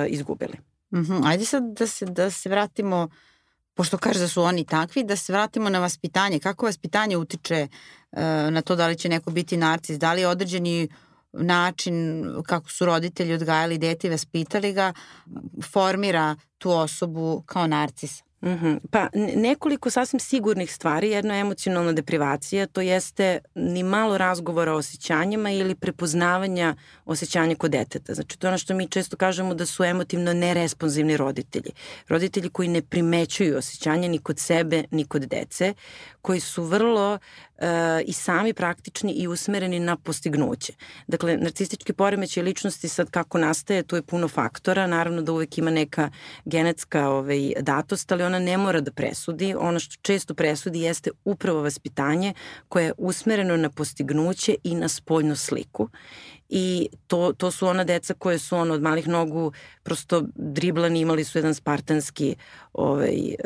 [0.08, 0.58] izgubili.
[0.90, 1.20] Mm -hmm.
[1.24, 3.08] Ajde sad da se, da se vratimo,
[3.74, 6.38] pošto kaže da su oni takvi, da se vratimo na vaspitanje.
[6.38, 7.68] Kako vaspitanje utiče
[8.12, 8.18] uh,
[8.50, 9.98] na to da li će neko biti narcis?
[9.98, 10.88] Da li je određeni
[11.32, 14.92] način kako su roditelji odgajali dete i vaspitali ga
[15.72, 18.24] formira tu osobu kao narcisa?
[18.42, 18.78] Mm -hmm.
[18.90, 25.50] Pa nekoliko sasvim sigurnih stvari, jedna emocionalna deprivacija, to jeste ni malo razgovora o osjećanjima
[25.50, 26.74] ili prepoznavanja
[27.04, 28.14] osjećanja kod deteta.
[28.14, 31.70] Znači to je ono što mi često kažemo da su emotivno neresponsivni roditelji.
[32.08, 35.74] Roditelji koji ne primećuju osjećanja ni kod sebe ni kod dece,
[36.22, 37.18] koji su vrlo
[38.06, 40.72] i sami praktični i usmereni na postignuće.
[41.06, 45.70] Dakle, narcistički poremećaj ličnosti sad kako nastaje, tu je puno faktora, naravno da uvek ima
[45.70, 46.10] neka
[46.44, 49.54] genetska ovaj, datost, ali ona ne mora da presudi.
[49.58, 52.34] Ono što često presudi jeste upravo vaspitanje
[52.68, 55.88] koje je usmereno na postignuće i na spoljnu sliku
[56.54, 61.24] i to, to su ona deca koje su ono od malih nogu prosto driblani, imali
[61.24, 62.36] su jedan spartanski
[62.72, 63.36] ovaj, e,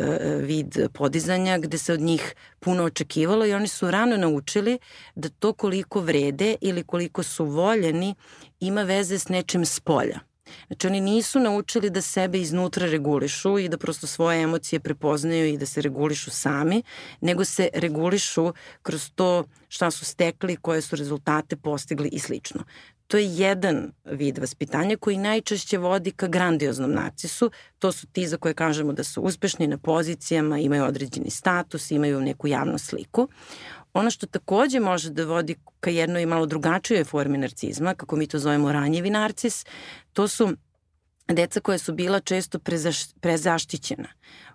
[0.43, 4.79] vid podizanja gde se od njih puno očekivalo i oni su rano naučili
[5.15, 8.15] da to koliko vrede ili koliko su voljeni
[8.61, 10.21] ima veze s nečim s polja.
[10.67, 15.59] Znači oni nisu naučili da sebe iznutra regulišu i da prosto svoje emocije prepoznaju i
[15.59, 16.83] da se regulišu sami,
[17.21, 22.65] nego se regulišu kroz to šta su stekli, koje su rezultate postigli i slično.
[23.07, 27.51] To je jedan vid vaspitanja koji najčešće vodi ka grandioznom narcisu.
[27.79, 32.21] To su ti za koje kažemo da su uspešni na pozicijama, imaju određeni status, imaju
[32.21, 33.29] neku javnu sliku.
[33.93, 38.39] Ono što takođe može da vodi ka jednoj malo drugačijoj formi narcizma, kako mi to
[38.39, 39.65] zovemo ranjivi narcis,
[40.13, 40.53] to su
[41.29, 44.09] deca koja su bila često prezaš, prezaštićena.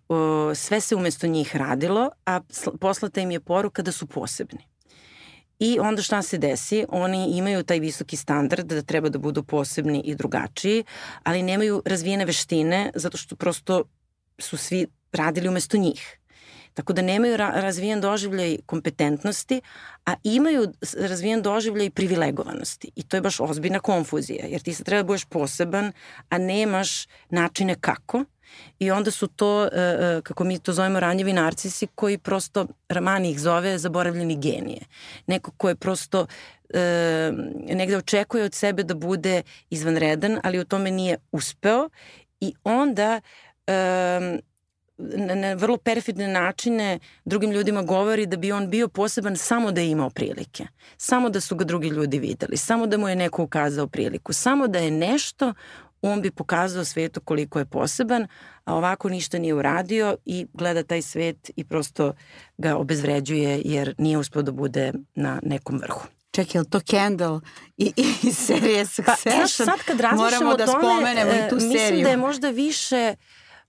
[0.09, 2.41] O, sve se umesto njih radilo, a
[2.79, 4.70] poslata im je poruka da su posebni.
[5.61, 6.85] I onda šta se desi?
[6.89, 10.83] Oni imaju taj visoki standard da treba da budu posebni i drugačiji,
[11.23, 13.83] ali nemaju razvijene veštine zato što prosto
[14.39, 16.17] su svi radili umesto njih.
[16.73, 19.61] Tako da nemaju ra razvijen doživljaj kompetentnosti,
[20.05, 22.91] a imaju razvijen doživljaj privilegovanosti.
[22.95, 25.91] I to je baš ozbiljna konfuzija, jer ti se treba da budeš poseban,
[26.29, 28.25] a nemaš načine kako
[28.79, 33.31] i onda su to, e, e, kako mi to zovemo, ranjivi narcisi koji prosto, Ramani
[33.31, 34.81] ih zove zaboravljeni genije.
[35.27, 36.27] Neko ko je prosto
[36.69, 37.31] e,
[37.73, 41.89] negde očekuje od sebe da bude izvanredan, ali u tome nije uspeo
[42.39, 43.21] i onda
[45.01, 49.81] na, na vrlo perfidne načine drugim ljudima govori da bi on bio poseban samo da
[49.81, 50.67] je imao prilike.
[50.97, 52.57] Samo da su ga drugi ljudi videli.
[52.57, 54.33] Samo da mu je neko ukazao priliku.
[54.33, 55.53] Samo da je nešto
[56.01, 58.27] on bi pokazao svetu koliko je poseban,
[58.65, 62.13] a ovako ništa nije uradio i gleda taj svet i prosto
[62.57, 66.07] ga obezvređuje jer nije uspio da bude na nekom vrhu.
[66.31, 67.41] Čekaj, je li to Kendall
[67.77, 69.67] i, i serije Succession?
[69.67, 71.83] Pa, sad kad razmišljamo o tome, da spomenemo i tu mislim seriju.
[71.83, 73.15] Mislim da je možda više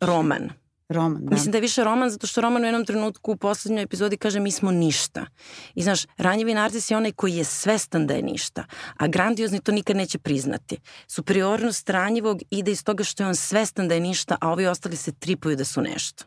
[0.01, 0.62] roman
[0.93, 1.35] Roman, da.
[1.35, 4.41] Mislim da je više roman zato što roman u jednom trenutku u poslednjoj epizodi kaže
[4.41, 5.27] mi smo ništa.
[5.75, 8.65] I znaš, ranjivi narcis je onaj koji je svestan da je ništa,
[8.97, 10.79] a grandiozni to nikad neće priznati.
[11.07, 14.97] Superiornost ranjivog ide iz toga što je on svestan da je ništa, a ovi ostali
[14.97, 16.25] se tripuju da su nešto.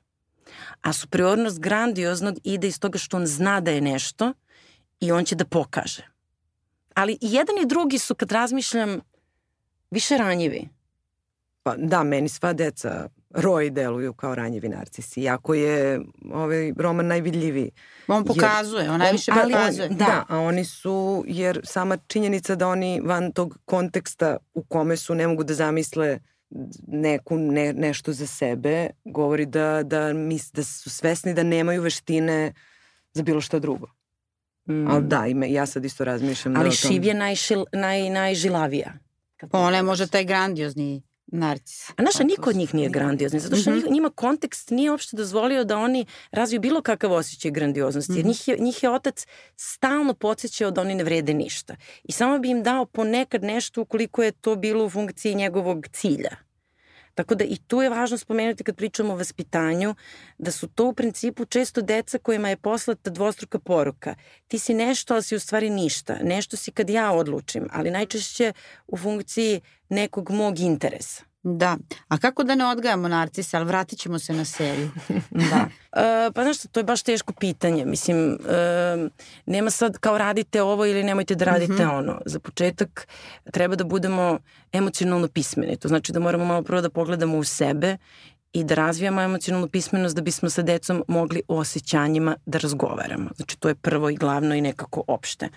[0.82, 4.34] A superiornost grandioznog ide iz toga što on zna da je nešto
[4.99, 6.08] i on će da pokaže.
[6.93, 9.01] Ali i jedan i drugi su, kad razmišljam,
[9.91, 10.69] više ranjivi.
[11.63, 15.21] Pa da, meni sva deca roji deluju kao ranjivi narcisi.
[15.21, 16.02] Iako je
[16.34, 17.71] ovaj roman najvidljiviji.
[18.08, 19.89] On pokazuje, on najviše ali, pokazuje.
[19.89, 19.95] Da.
[19.95, 25.15] da, a oni su, jer sama činjenica da oni van tog konteksta u kome su
[25.15, 26.19] ne mogu da zamisle
[26.88, 32.54] neku, ne, nešto za sebe, govori da, da, mis, da su svesni da nemaju veštine
[33.13, 33.88] za bilo šta drugo.
[34.69, 34.88] Mm.
[34.88, 36.56] Ali da, ime, ja sad isto razmišljam.
[36.56, 38.93] Ali da Šiv je najšil, naj, najžilavija.
[39.52, 41.89] Pa ona je možda taj grandiozni narcis.
[41.89, 43.91] A naša, niko od njih nije grandiozni, zato što mm -hmm.
[43.91, 48.27] njima kontekst nije uopšte dozvolio da oni razviju bilo kakav osjećaj grandioznosti, jer mhm.
[48.27, 51.75] njih je, njih je otac stalno podsjećao da oni ne vrede ništa.
[52.03, 56.44] I samo bi im dao ponekad nešto ukoliko je to bilo u funkciji njegovog cilja.
[57.15, 59.95] Tako da i tu je važno spomenuti kad pričamo o vaspitanju,
[60.38, 64.15] da su to u principu često deca kojima je poslata dvostruka poruka.
[64.47, 66.17] Ti si nešto, ali si u stvari ništa.
[66.23, 68.54] Nešto si kad ja odlučim, ali najčešće
[68.88, 71.35] u funkciji nekog mog interesa.
[71.47, 71.77] Da.
[72.08, 74.91] A kako da ne odgajamo narcise, ali vratit ćemo se na seriju.
[75.51, 75.67] da.
[76.01, 77.86] E, pa znaš što, to je baš teško pitanje.
[77.86, 79.10] Mislim, e,
[79.45, 81.97] nema sad kao radite ovo ili nemojte da radite mm -hmm.
[81.97, 82.21] ono.
[82.25, 83.08] Za početak
[83.51, 84.39] treba da budemo
[84.71, 85.77] emocionalno pismeni.
[85.77, 87.97] To znači da moramo malo prvo da pogledamo u sebe
[88.53, 93.29] i da razvijamo emocionalnu pismenost da bismo sa decom mogli o osjećanjima da razgovaramo.
[93.36, 95.49] Znači to je prvo i glavno i nekako opšte.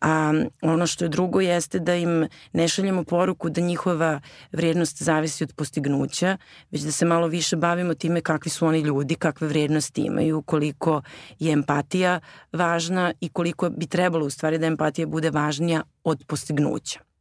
[0.00, 4.20] A ono što je drugo jeste da im ne šaljemo poruku da njihova
[4.52, 6.36] vrednost zavisi od postignuća,
[6.70, 11.02] već da se malo više bavimo time kakvi su oni ljudi, kakve vrednosti imaju, koliko
[11.38, 12.20] je empatija
[12.52, 17.13] važna i koliko bi trebalo u stvari da empatija bude važnija od postignuća.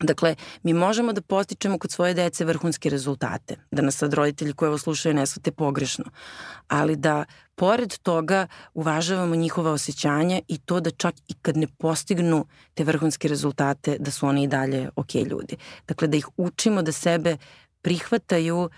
[0.00, 4.68] Dakle, mi možemo da postičemo kod svoje dece vrhunske rezultate, da nas sad roditelji koji
[4.68, 6.04] ovo slušaju ne svate pogrešno,
[6.68, 7.24] ali da
[7.54, 13.28] pored toga uvažavamo njihova osjećanja i to da čak i kad ne postignu te vrhunske
[13.28, 15.56] rezultate, da su oni i dalje ok ljudi.
[15.88, 17.36] Dakle, da ih učimo da sebe
[17.82, 18.70] prihvataju uh,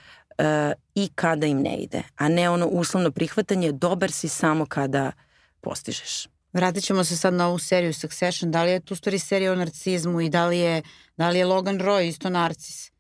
[0.95, 5.13] i kada im ne ide, a ne ono uslovno prihvatanje, dobar si samo kada
[5.61, 6.27] postižeš.
[6.55, 8.51] Vratit ćemo se sad na ovu seriju Succession.
[8.51, 10.83] Da li je tu stvari serija o narcizmu i da li je,
[11.17, 12.91] da li je Logan Roy isto narcis?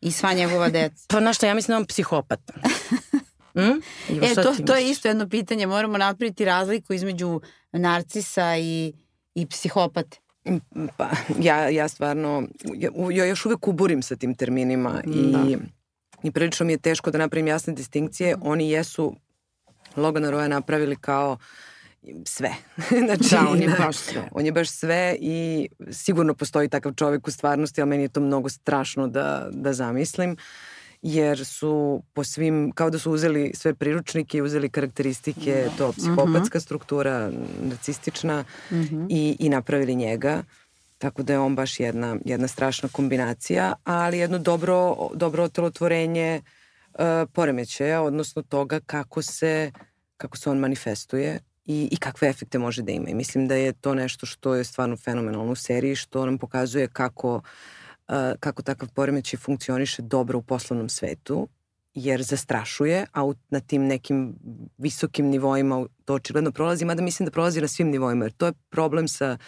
[0.00, 1.04] I sva njegova deca.
[1.08, 2.52] Pa znaš šta, ja mislim da on psihopata.
[3.54, 3.82] Mm?
[4.22, 5.66] E, to, to je isto jedno pitanje.
[5.66, 7.40] Moramo napraviti razliku između
[7.72, 8.92] narcisa i,
[9.34, 10.18] i psihopate.
[10.96, 15.58] Pa, ja, ja stvarno, ja, ja još uvek uburim sa tim terminima i, da.
[16.22, 18.36] i prilično mi je teško da napravim jasne distinkcije.
[18.42, 19.14] Oni jesu
[19.96, 21.38] Logana Roya napravili kao uh,
[22.24, 22.50] sve.
[23.06, 24.28] znači, da, on je baš sve.
[24.32, 28.20] On je baš sve i sigurno postoji takav čovek u stvarnosti, ali meni je to
[28.20, 30.36] mnogo strašno da, da zamislim
[31.02, 35.76] jer su po svim, kao da su uzeli sve priručnike i uzeli karakteristike, da.
[35.78, 36.64] to psihopatska uh -huh.
[36.64, 37.30] struktura,
[37.62, 38.96] narcistična uh mhm.
[38.96, 39.06] -huh.
[39.10, 40.42] i, i napravili njega.
[40.98, 47.00] Tako da je on baš jedna, jedna strašna kombinacija, ali jedno dobro, dobro otelotvorenje uh,
[47.32, 49.72] poremećaja, odnosno toga kako se,
[50.16, 53.08] kako se on manifestuje i, i kakve efekte može da ima.
[53.08, 56.88] I mislim da je to nešto što je stvarno fenomenalno u seriji, što nam pokazuje
[56.88, 61.48] kako, uh, kako takav poremećaj funkcioniše dobro u poslovnom svetu,
[61.94, 64.34] jer zastrašuje, a u, na tim nekim
[64.78, 68.52] visokim nivoima to očigledno prolazi, mada mislim da prolazi na svim nivoima, jer to je
[68.70, 69.38] problem sa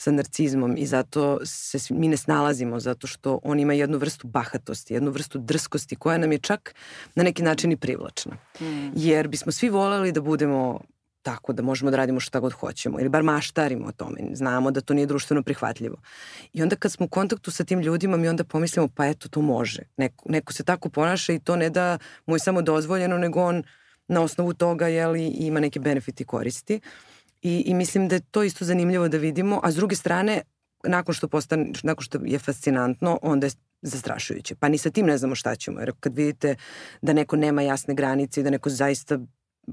[0.00, 4.94] sa narcizmom i zato se mi ne snalazimo, zato što on ima jednu vrstu bahatosti,
[4.94, 6.74] jednu vrstu drskosti koja nam je čak
[7.14, 8.36] na neki način i privlačna.
[8.60, 8.90] Mm.
[8.94, 10.80] Jer bismo svi voleli da budemo
[11.22, 14.16] tako da možemo da radimo šta god hoćemo ili bar maštarimo o tome.
[14.32, 15.96] Znamo da to nije društveno prihvatljivo.
[16.52, 19.42] I onda kad smo u kontaktu sa tim ljudima mi onda pomislimo pa eto to
[19.42, 19.82] može.
[19.96, 23.62] Neko, neko se tako ponaša i to ne da mu je samo dozvoljeno nego on
[24.08, 26.80] na osnovu toga jeli, ima neke benefiti koristi.
[27.42, 30.42] I, I mislim da je to isto zanimljivo da vidimo, a s druge strane
[30.84, 33.50] nakon što postane, nakon što je fascinantno, onda je
[33.82, 34.54] zastrašujuće.
[34.54, 36.54] Pa ni sa tim ne znamo šta ćemo, jer kad vidite
[37.02, 39.18] da neko nema jasne granice i da neko zaista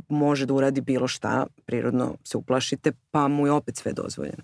[0.10, 4.44] može da uradi bilo šta, prirodno se uplašite, pa mu je opet sve dozvoljeno.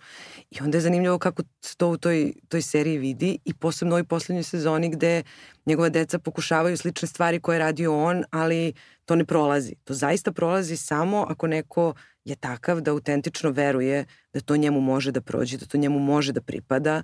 [0.52, 1.44] I onda je zanimljivo kako
[1.78, 5.24] to u toj, toj seriji vidi i posebno ovoj poslednjoj sezoni gde
[5.66, 8.74] njegove deca pokušavaju slične stvari koje je radio on, ali
[9.06, 9.76] to ne prolazi.
[9.84, 11.94] To zaista prolazi samo ako neko
[12.26, 16.32] je takav da autentično veruje da to njemu može da prođe, da to njemu može
[16.32, 17.04] da pripada,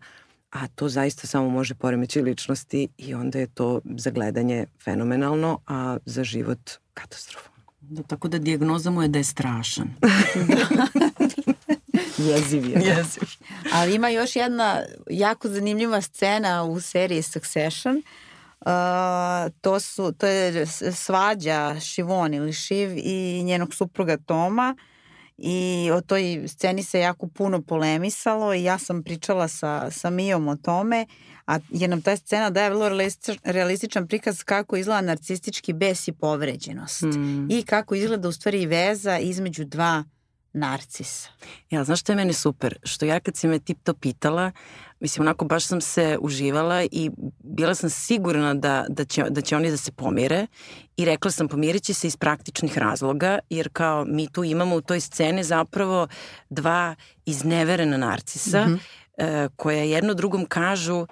[0.52, 5.98] a to zaista samo može poremeći ličnosti i onda je to za gledanje fenomenalno, a
[6.06, 7.57] za život katastrofa.
[7.90, 9.88] Da, tako da dijagnoza mu je da je strašan.
[12.30, 12.74] Jeziv je.
[12.74, 13.24] Jeziv.
[13.74, 17.96] Ali ima još jedna jako zanimljiva scena u seriji Succession.
[17.96, 18.02] Uh,
[19.62, 24.76] to, su, to je svađa Šivon ili Šiv i njenog supruga Toma
[25.38, 30.48] i o toj sceni se jako puno polemisalo i ja sam pričala sa, sa Mijom
[30.48, 31.06] o tome,
[31.46, 32.90] a je nam ta scena daje vrlo
[33.44, 37.52] realističan prikaz kako izgleda narcistički bes i povređenost mm.
[37.52, 40.04] i kako izgleda u stvari veza između dva
[40.58, 41.30] narcisa.
[41.70, 42.78] Ja, znaš što je meni super?
[42.84, 44.52] Što ja kad si me tip to pitala,
[45.00, 49.56] mislim, onako baš sam se uživala i bila sam sigurna da, da, će, da će
[49.56, 50.48] oni da se pomire
[50.98, 54.82] i rekla sam pomirit će se iz praktičnih razloga, jer kao mi tu imamo u
[54.82, 56.08] toj sceni zapravo
[56.50, 58.80] dva izneverena narcisa mm
[59.18, 59.50] -hmm.
[59.56, 61.08] koja jedno drugom kažu uh,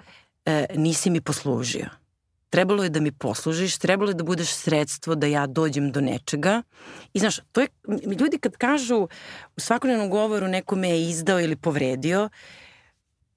[0.74, 2.05] nisi mi poslužio
[2.50, 6.62] trebalo je da mi poslužiš, trebalo je da budeš sredstvo da ja dođem do nečega.
[7.12, 7.68] I znaš, to je,
[8.20, 9.08] ljudi kad kažu
[9.56, 12.28] u svakodnevnom govoru neko me je izdao ili povredio,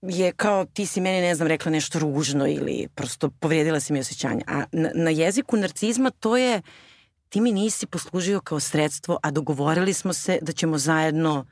[0.02, 4.00] je kao ti si meni, ne znam, rekla nešto ružno ili prosto povrijedila si mi
[4.00, 4.42] osjećanje.
[4.48, 6.62] A na, na jeziku narcizma to je
[7.30, 11.46] ti mi nisi poslužio kao sredstvo, a dogovorili smo se da ćemo zajedno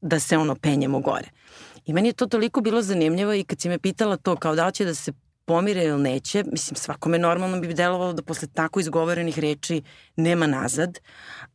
[0.00, 1.28] da se ono penjemo gore.
[1.86, 4.70] I meni je to toliko bilo zanimljivo i kad si me pitala to kao da
[4.70, 5.12] će da se
[5.46, 9.82] pomire ili neće, mislim svakome normalno bi delovalo da posle tako izgovorenih reči
[10.16, 10.98] nema nazad,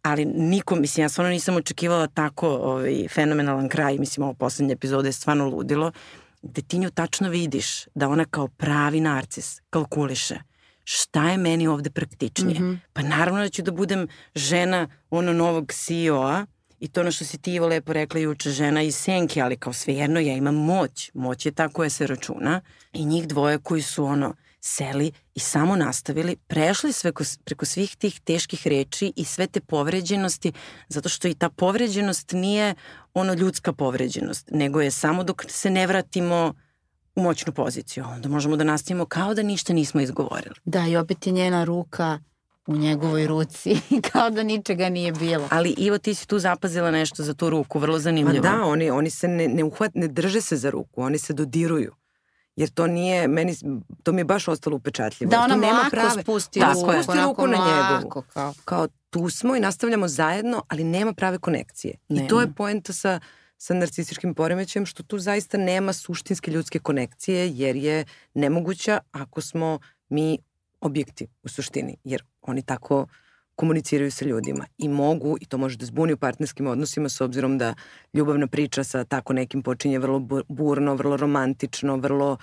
[0.01, 5.09] ali niko, mislim ja stvarno nisam očekivala tako ovaj, fenomenalan kraj, mislim ovo poslednje epizode
[5.09, 5.91] je stvarno ludilo,
[6.41, 10.35] gde ti nju tačno vidiš da ona kao pravi narcis kalkuliše
[10.83, 12.59] šta je meni ovde praktičnije.
[12.59, 12.77] Mm -hmm.
[12.93, 16.45] Pa naravno da ću da budem žena ono novog CEO-a,
[16.81, 20.19] I to ono što si ti lepo rekla juče, žena iz senke, ali kao svejedno
[20.19, 21.11] ja imam moć.
[21.13, 22.61] Moć je ta koja se računa.
[22.93, 27.95] I njih dvoje koji su ono seli i samo nastavili, prešli sve ko, preko svih
[27.95, 30.51] tih teških reči i sve te povređenosti,
[30.87, 32.75] zato što i ta povređenost nije
[33.13, 36.53] ono ljudska povređenost, nego je samo dok se ne vratimo
[37.15, 38.05] u moćnu poziciju.
[38.07, 40.55] Onda možemo da nastavimo kao da ništa nismo izgovorili.
[40.65, 42.19] Da, i opet je njena ruka
[42.71, 43.75] u njegovoj ruci
[44.11, 45.47] kao da ničega nije bilo.
[45.51, 48.43] Ali Ivo ti si tu zapazila nešto za tu ruku, vrlo zanimljivo.
[48.43, 51.33] Pa da, oni, oni se ne, ne uhvat, ne drže se za ruku, oni se
[51.33, 51.93] dodiruju.
[52.55, 53.55] Jer to nije, meni,
[54.03, 55.29] to mi je baš ostalo upečatljivo.
[55.29, 56.91] Da ona nema mlako prave, spusti da, ruku.
[56.93, 58.23] spusti ruku na njegovu.
[58.33, 58.53] Kao.
[58.65, 61.95] kao tu smo i nastavljamo zajedno, ali nema prave konekcije.
[62.09, 62.25] Nema.
[62.25, 63.19] I to je poenta sa,
[63.57, 69.79] sa narcističkim poremećajem, što tu zaista nema suštinske ljudske konekcije, jer je nemoguća ako smo
[70.09, 70.37] mi
[70.81, 73.07] objekti u suštini, jer oni tako
[73.55, 77.57] komuniciraju sa ljudima i mogu, i to može da zbuni u partnerskim odnosima s obzirom
[77.57, 77.73] da
[78.13, 82.37] ljubavna priča sa tako nekim počinje vrlo burno, vrlo romantično, vrlo,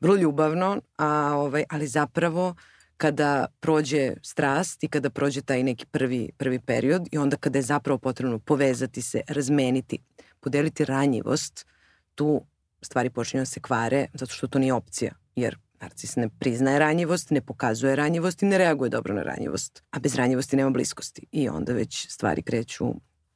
[0.00, 2.54] vrlo ljubavno, a, ovaj, ali zapravo
[2.96, 7.62] kada prođe strast i kada prođe taj neki prvi, prvi period i onda kada je
[7.62, 9.98] zapravo potrebno povezati se, razmeniti,
[10.40, 11.66] podeliti ranjivost,
[12.14, 12.42] tu
[12.82, 17.30] stvari počinju da se kvare zato što to nije opcija, jer Narcis ne priznaje ranjivost,
[17.30, 19.82] ne pokazuje ranjivost i ne reaguje dobro na ranjivost.
[19.90, 21.26] A bez ranjivosti nema bliskosti.
[21.32, 22.86] I onda već stvari kreću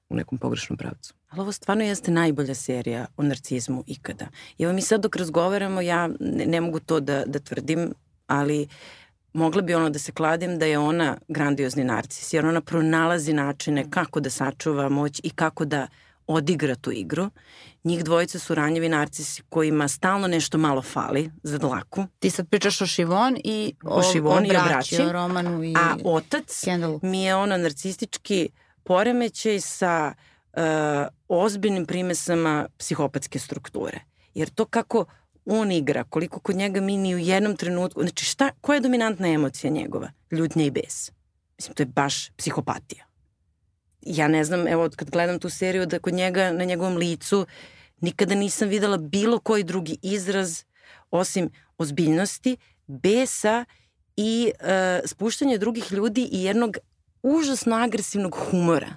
[0.08, 1.14] u nekom pogrešnom pravcu.
[1.28, 4.26] Ali ovo stvarno jeste najbolja serija o narcizmu ikada.
[4.58, 7.92] I evo mi sad dok razgovaramo, ja ne, ne mogu to da, da tvrdim,
[8.26, 8.68] ali
[9.32, 13.90] mogla bi ono da se kladim da je ona grandiozni narcis, jer ona pronalazi načine
[13.90, 15.86] kako da sačuva moć i kako da
[16.28, 17.30] odigra tu igru.
[17.84, 22.04] Njih dvojica su ranjivi narcisi kojima stalno nešto malo fali za dlaku.
[22.18, 25.02] Ti sad pričaš o Šivon i o, o, Šivon o, braći, o braći.
[25.02, 27.00] O Romanu i A otac Kendallu.
[27.02, 28.48] mi je ono narcistički
[28.84, 30.14] poremećaj sa
[30.52, 30.62] uh,
[31.28, 34.00] ozbiljnim primesama psihopatske strukture.
[34.34, 35.04] Jer to kako
[35.46, 39.28] on igra, koliko kod njega mi ni u jednom trenutku, znači šta, koja je dominantna
[39.28, 40.10] emocija njegova?
[40.30, 41.10] Ljutnja i bes.
[41.58, 43.07] Mislim, to je baš psihopatija.
[44.02, 47.46] Ja ne znam, evo kad gledam tu seriju da kod njega na njegovom licu
[48.00, 50.64] nikada nisam videla bilo koji drugi izraz
[51.10, 53.64] osim ozbiljnosti, besa
[54.16, 56.76] i e, spuštanja drugih ljudi i jednog
[57.22, 58.96] užasno agresivnog humora.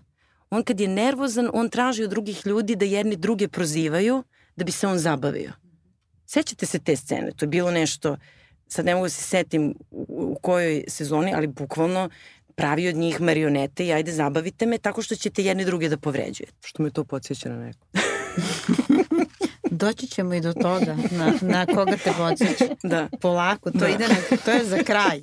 [0.49, 4.23] On kad je nervozan, on traži od drugih ljudi da jedni druge prozivaju
[4.55, 5.51] da bi se on zabavio.
[6.25, 7.31] Sećate se te scene?
[7.31, 8.17] To je bilo nešto,
[8.67, 12.09] sad ne mogu da se setim u, kojoj sezoni, ali bukvalno
[12.61, 16.53] pravi od njih marionete i ajde zabavite me tako što ćete jedni druge da povređujete.
[16.61, 17.85] Što me to podsjeća na neko.
[19.71, 22.75] Doći ćemo i do toga, na, na koga te podsjeća.
[22.83, 23.07] Da.
[23.21, 23.87] Polako, to da.
[23.87, 25.21] ide na, to je za kraj.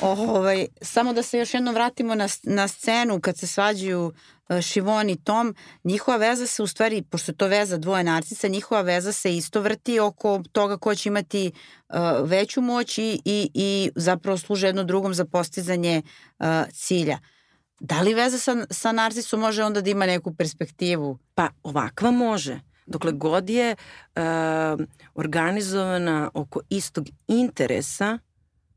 [0.00, 4.12] Ovaj, samo da se još jednom vratimo na, na scenu kad se svađaju
[4.62, 8.80] Šivon i Tom, njihova veza se u stvari, pošto je to veza dvoje narcisa, njihova
[8.80, 11.52] veza se isto vrti oko toga ko će imati
[11.88, 16.02] uh, veću moć i, i, i zapravo služe jedno drugom za postizanje
[16.38, 17.18] uh, cilja.
[17.80, 21.18] Da li veza sa, sa narcisom može onda da ima neku perspektivu?
[21.34, 22.71] Pa ovakva može.
[22.86, 24.22] Dokle god je uh,
[25.14, 28.18] organizovana oko istog interesa,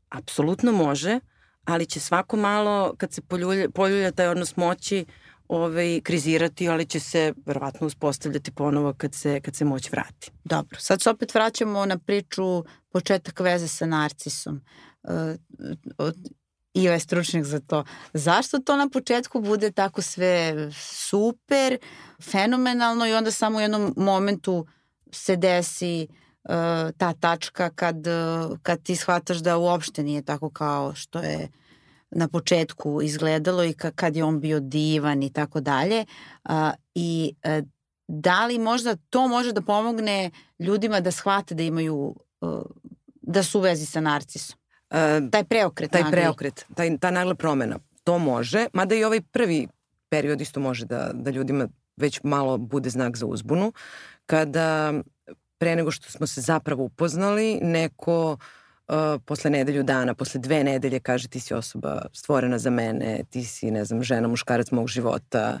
[0.08, 1.20] apsolutno može,
[1.64, 5.04] ali će svako malo, kad se poljulja, poljulja taj odnos moći,
[5.48, 10.30] ovaj, krizirati, ali će se verovatno uspostavljati ponovo kad se, kad se moć vrati.
[10.44, 14.60] Dobro, sad se opet vraćamo na priču početak veze sa narcisom.
[15.02, 15.12] Uh,
[15.98, 16.16] od,
[16.76, 17.84] i je stručnjak za to.
[18.12, 21.78] Zašto to na početku bude tako sve super,
[22.22, 24.66] fenomenalno i onda samo u jednom momentu
[25.12, 26.50] se desi uh,
[26.98, 31.48] ta tačka kad, uh, kad ti shvataš da uopšte nije tako kao što je
[32.10, 36.04] na početku izgledalo i kad je on bio divan i tako dalje.
[36.94, 37.66] I uh,
[38.08, 42.16] da li možda to može da pomogne ljudima da shvate da imaju,
[43.22, 44.58] da su u vezi sa narcisom?
[44.96, 45.90] Uh, taj preokret.
[45.90, 46.12] Taj nagli.
[46.12, 47.78] preokret, taj, ta nagla promena.
[48.04, 49.68] To može, mada i ovaj prvi
[50.08, 53.72] period isto može da, da ljudima već malo bude znak za uzbunu.
[54.26, 54.94] Kada
[55.58, 58.36] pre nego što smo se zapravo upoznali, neko
[58.88, 58.94] uh,
[59.24, 63.70] posle nedelju dana, posle dve nedelje kaže ti si osoba stvorena za mene, ti si,
[63.70, 65.60] ne znam, žena, muškarac mog života,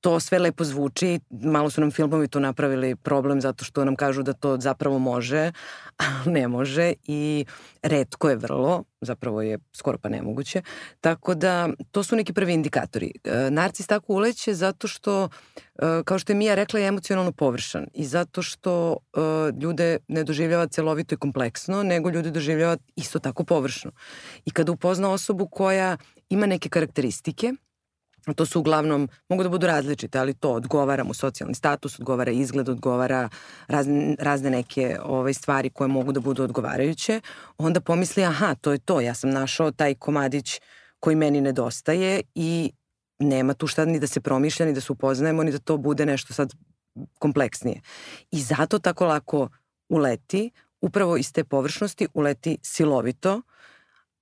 [0.00, 4.22] to sve lepo zvuči, malo su nam filmovi to napravili problem zato što nam kažu
[4.22, 5.52] da to zapravo može,
[5.98, 7.44] a ne može i
[7.82, 10.62] redko je vrlo, zapravo je skoro pa nemoguće.
[11.00, 13.12] Tako da to su neki prvi indikatori.
[13.24, 15.28] E, narcis tako uleće zato što,
[15.78, 19.20] e, kao što je Mija rekla, je emocionalno površan i zato što e,
[19.60, 23.90] ljude ne doživljava celovito i kompleksno, nego ljude doživljava isto tako površno.
[24.44, 25.96] I kada upozna osobu koja
[26.28, 27.52] ima neke karakteristike,
[28.36, 32.68] To su uglavnom, mogu da budu različite, ali to odgovara mu socijalni status, odgovara izgled,
[32.68, 33.28] odgovara
[33.68, 37.20] razne, razne neke ovaj, stvari koje mogu da budu odgovarajuće.
[37.58, 40.60] Onda pomisli, aha, to je to, ja sam našao taj komadić
[41.00, 42.72] koji meni nedostaje i
[43.18, 46.06] nema tu šta ni da se promišlja, ni da se upoznajemo, ni da to bude
[46.06, 46.52] nešto sad
[47.18, 47.80] kompleksnije.
[48.30, 49.48] I zato tako lako
[49.88, 50.50] uleti,
[50.80, 53.42] upravo iz te površnosti uleti silovito,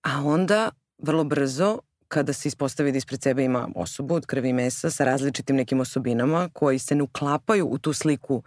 [0.03, 1.79] a onda vrlo brzo
[2.09, 5.81] kada se ispostavi da ispred sebe ima osobu od krvi i mesa sa različitim nekim
[5.81, 8.43] osobinama koji se ne uklapaju u tu sliku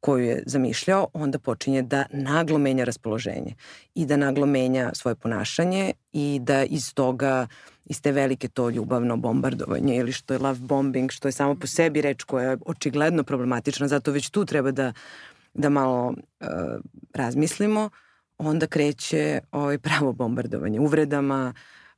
[0.00, 3.54] koju je zamišljao, onda počinje da naglo menja raspoloženje
[3.94, 7.46] i da naglo menja svoje ponašanje i da iz toga,
[7.84, 11.66] iz te velike to ljubavno bombardovanje ili što je love bombing, što je samo po
[11.66, 14.92] sebi reč koja je očigledno problematična, zato već tu treba da,
[15.54, 16.46] da malo uh,
[17.14, 17.90] razmislimo,
[18.38, 21.54] onda kreće ovaj pravo bombardovanje uvredama,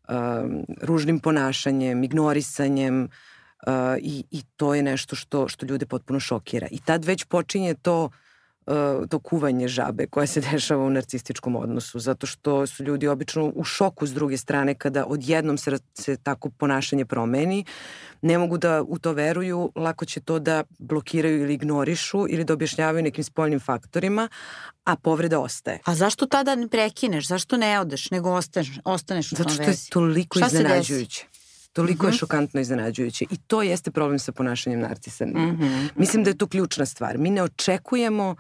[0.09, 6.67] um, ružnim ponašanjem, ignorisanjem uh, i, i to je nešto što, što ljude potpuno šokira.
[6.71, 8.11] I tad već počinje to
[9.09, 13.65] to kuvanje žabe koja se dešava u narcističkom odnosu, zato što su ljudi obično u
[13.65, 17.65] šoku s druge strane kada odjednom se, se tako ponašanje promeni,
[18.23, 22.53] ne mogu da u to veruju, lako će to da blokiraju ili ignorišu ili da
[22.53, 24.29] objašnjavaju nekim spoljnim faktorima,
[24.85, 25.79] a povreda ostaje.
[25.85, 27.27] A zašto tada ne prekineš?
[27.27, 29.57] Zašto ne odeš, nego ostaneš, ostaneš u tom vezi?
[29.57, 31.27] Zato što je toliko Šta iznenađujuće.
[31.73, 32.07] Toliko uh -huh.
[32.07, 32.19] je mhm.
[32.19, 33.25] šokantno iznenađujuće.
[33.31, 35.25] I to jeste problem sa ponašanjem narcisa.
[35.25, 35.89] Uh -huh.
[35.97, 37.19] Mislim da je to ključna stvar.
[37.19, 38.37] Mi ne očekujemo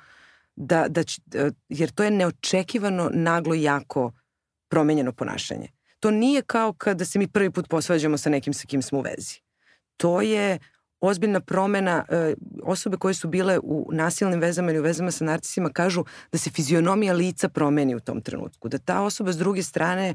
[0.56, 1.22] da, da će,
[1.68, 4.12] jer to je neočekivano naglo jako
[4.68, 5.68] promenjeno ponašanje.
[6.00, 9.02] To nije kao kada se mi prvi put posvađamo sa nekim sa kim smo u
[9.02, 9.40] vezi.
[9.96, 10.58] To je
[11.00, 12.04] ozbiljna promena.
[12.08, 16.38] E, osobe koje su bile u nasilnim vezama ili u vezama sa narcisima kažu da
[16.38, 18.68] se fizionomija lica promeni u tom trenutku.
[18.68, 20.14] Da ta osoba s druge strane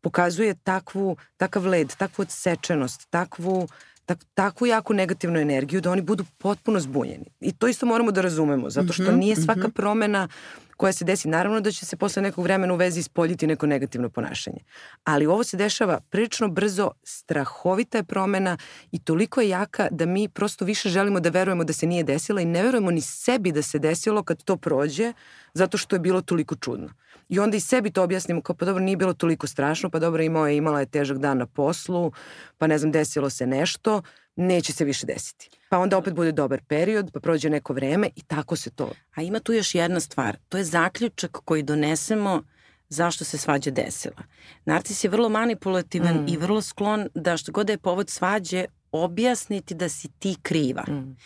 [0.00, 3.68] pokazuje takvu, takav led, takvu odsečenost, takvu,
[4.06, 7.24] tak, takvu jaku negativnu energiju da oni budu potpuno zbunjeni.
[7.40, 9.70] I to isto moramo da razumemo, zato što mhm, nije svaka mhm.
[9.70, 10.28] promena
[10.76, 11.28] koja se desi.
[11.28, 14.58] Naravno da će se posle nekog vremena u vezi ispoljiti neko negativno ponašanje.
[15.04, 18.56] Ali ovo se dešava prilično brzo, strahovita je promena
[18.92, 22.40] i toliko je jaka da mi prosto više želimo da verujemo da se nije desila
[22.40, 25.12] i ne verujemo ni sebi da se desilo kad to prođe,
[25.54, 26.88] zato što je bilo toliko čudno.
[27.28, 30.22] I onda i sebi to objasnimo kao pa dobro nije bilo toliko strašno, pa dobro
[30.22, 32.12] imao je, imala je težak dan na poslu,
[32.58, 34.02] pa ne znam desilo se nešto,
[34.36, 35.50] neće se više desiti.
[35.68, 38.90] Pa onda opet bude dobar period, pa prođe neko vreme i tako se to.
[39.14, 42.42] A ima tu još jedna stvar, to je zaključak koji donesemo
[42.88, 44.22] zašto se svađa desila.
[44.64, 46.28] Narcis je vrlo manipulativan mm.
[46.28, 50.82] i vrlo sklon da što god da je povod svađe objasniti da si ti kriva.
[50.88, 51.16] Mm.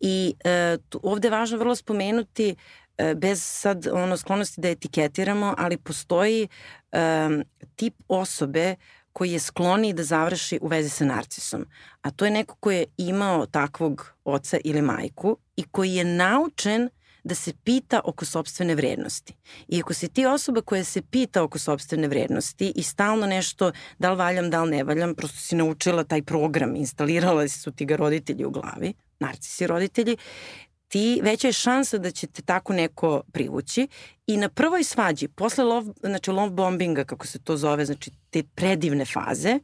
[0.00, 2.56] I e, tu, ovde je važno vrlo spomenuti
[3.16, 6.48] bez sad ono sklonosti da etiketiramo, ali postoji
[6.92, 7.28] e,
[7.76, 8.74] tip osobe
[9.12, 11.66] koji je skloniji da završi u vezi sa narcisom.
[12.02, 16.88] A to je neko ko je imao takvog oca ili majku i koji je naučen
[17.24, 19.34] da se pita oko sobstvene vrednosti.
[19.68, 24.10] I ako si ti osoba koja se pita oko sobstvene vrednosti i stalno nešto da
[24.10, 27.96] li valjam, da li ne valjam, prosto si naučila taj program, instalirala su ti ga
[27.96, 30.16] roditelji u glavi, narcisi roditelji,
[30.94, 33.88] ti veća je šansa da će te tako neko privući
[34.26, 38.42] i na prvoj svađi, posle love, znači love bombinga, kako se to zove, znači te
[38.42, 39.58] predivne faze,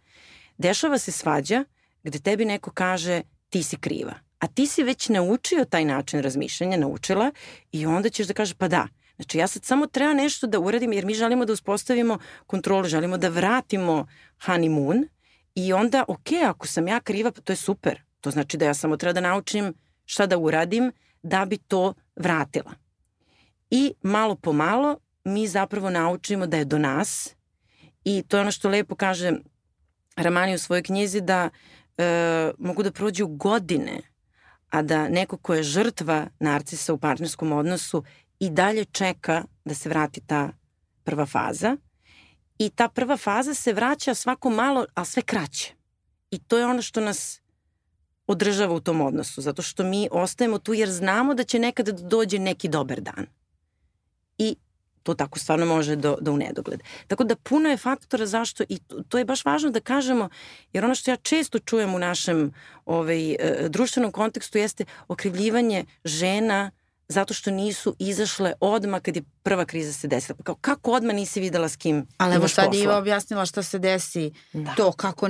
[0.58, 1.64] dešava se svađa
[2.02, 4.14] gde tebi neko kaže ti si kriva.
[4.38, 7.30] A ti si već naučio taj način razmišljanja, naučila
[7.72, 10.92] i onda ćeš da kažeš pa da, Znači ja sad samo treba nešto da uradim
[10.92, 14.06] jer mi želimo da uspostavimo kontrolu, želimo da vratimo
[14.46, 15.06] honeymoon
[15.54, 18.02] i onda ok, ako sam ja kriva, to je super.
[18.20, 19.74] To znači da ja samo treba da naučim
[20.04, 20.92] šta da uradim
[21.22, 22.72] da bi to vratila.
[23.70, 27.34] I malo po malo mi zapravo naučimo da je do nas
[28.04, 29.32] i to je ono što lepo kaže
[30.16, 31.50] Ramani u svojoj knjizi da
[31.98, 34.00] e, mogu da prođu godine,
[34.70, 38.04] a da neko ko je žrtva narcisa u partnerskom odnosu
[38.38, 40.52] i dalje čeka da se vrati ta
[41.04, 41.76] prva faza
[42.58, 45.74] i ta prva faza se vraća svako malo, a sve kraće.
[46.30, 47.39] I to je ono što nas
[48.30, 52.02] održava u tom odnosu, zato što mi ostajemo tu jer znamo da će nekada da
[52.02, 53.26] dođe neki dobar dan.
[54.38, 54.56] I
[55.02, 56.82] to tako stvarno može do, do u nedogled.
[57.06, 60.28] Tako da puno je faktora zašto i to, to je baš važno da kažemo,
[60.72, 62.52] jer ono što ja često čujem u našem
[62.86, 66.70] ovaj, e, društvenom kontekstu jeste okrivljivanje žena
[67.08, 70.38] zato što nisu izašle odmah kad je prva kriza se desila.
[70.44, 74.32] Kao, kako odmah nisi videla s kim Ali evo sad Iva objasnila šta se desi,
[74.52, 74.74] da.
[74.76, 75.28] to kako,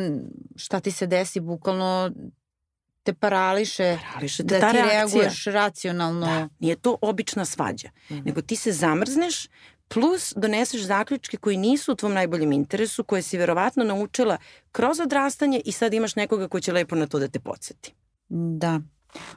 [0.56, 2.10] šta ti se desi, bukvalno
[3.12, 4.92] te parališe, parališe te da ti reakcija.
[4.92, 6.26] reaguješ racionalno.
[6.26, 8.26] Da, nije to obična svađa, mm -hmm.
[8.26, 9.46] nego ti se zamrzneš
[9.88, 14.38] plus doneseš zaključke koji nisu u tvom najboljem interesu, koje si verovatno naučila
[14.72, 17.94] kroz odrastanje i sad imaš nekoga ko će lepo na to da te podsjeti.
[18.28, 18.80] Da.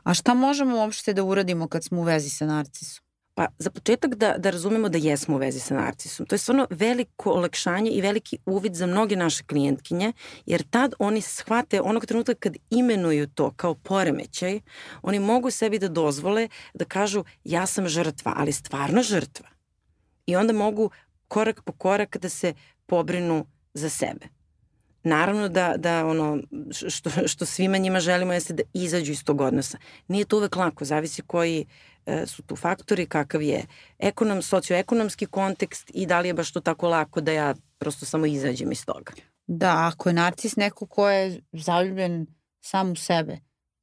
[0.04, 3.03] A šta možemo uopšte da uradimo kad smo u vezi sa narcisom?
[3.36, 6.26] Pa za početak da, da razumemo da jesmo u vezi sa narcisom.
[6.26, 10.14] To je stvarno veliko olakšanje i veliki uvid za mnoge naše klijentkinje,
[10.46, 14.60] jer tad oni shvate onog trenutka kad imenuju to kao poremećaj,
[15.02, 19.48] oni mogu sebi da dozvole da kažu ja sam žrtva, ali stvarno žrtva.
[20.26, 20.90] I onda mogu
[21.28, 22.54] korak po korak da se
[22.86, 24.28] pobrinu za sebe.
[25.04, 26.40] Naravno da, da ono
[26.88, 29.78] što, što svima njima želimo jeste da izađu iz tog odnosa.
[30.08, 31.66] Nije to uvek lako, zavisi koji e,
[32.26, 33.66] su tu faktori, kakav je
[34.00, 38.26] ekonom, socioekonomski kontekst i da li je baš to tako lako da ja prosto samo
[38.26, 39.14] izađem iz toga.
[39.48, 42.28] Da, ako je narcis neko ko je zaljubljen
[42.62, 43.38] sam u sebe,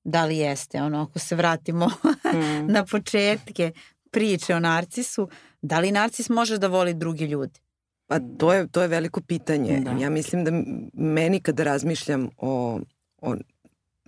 [0.05, 1.87] da li jeste, ono, ako se vratimo
[2.35, 2.73] mm.
[2.73, 3.73] na početke
[4.11, 5.29] priče o narcisu,
[5.63, 7.61] da li narcis može da voli drugi ljudi?
[8.07, 9.81] Pa to je, to je veliko pitanje.
[9.81, 9.91] Da.
[9.91, 10.51] Ja mislim da
[10.93, 12.81] meni kada razmišljam o,
[13.23, 13.37] o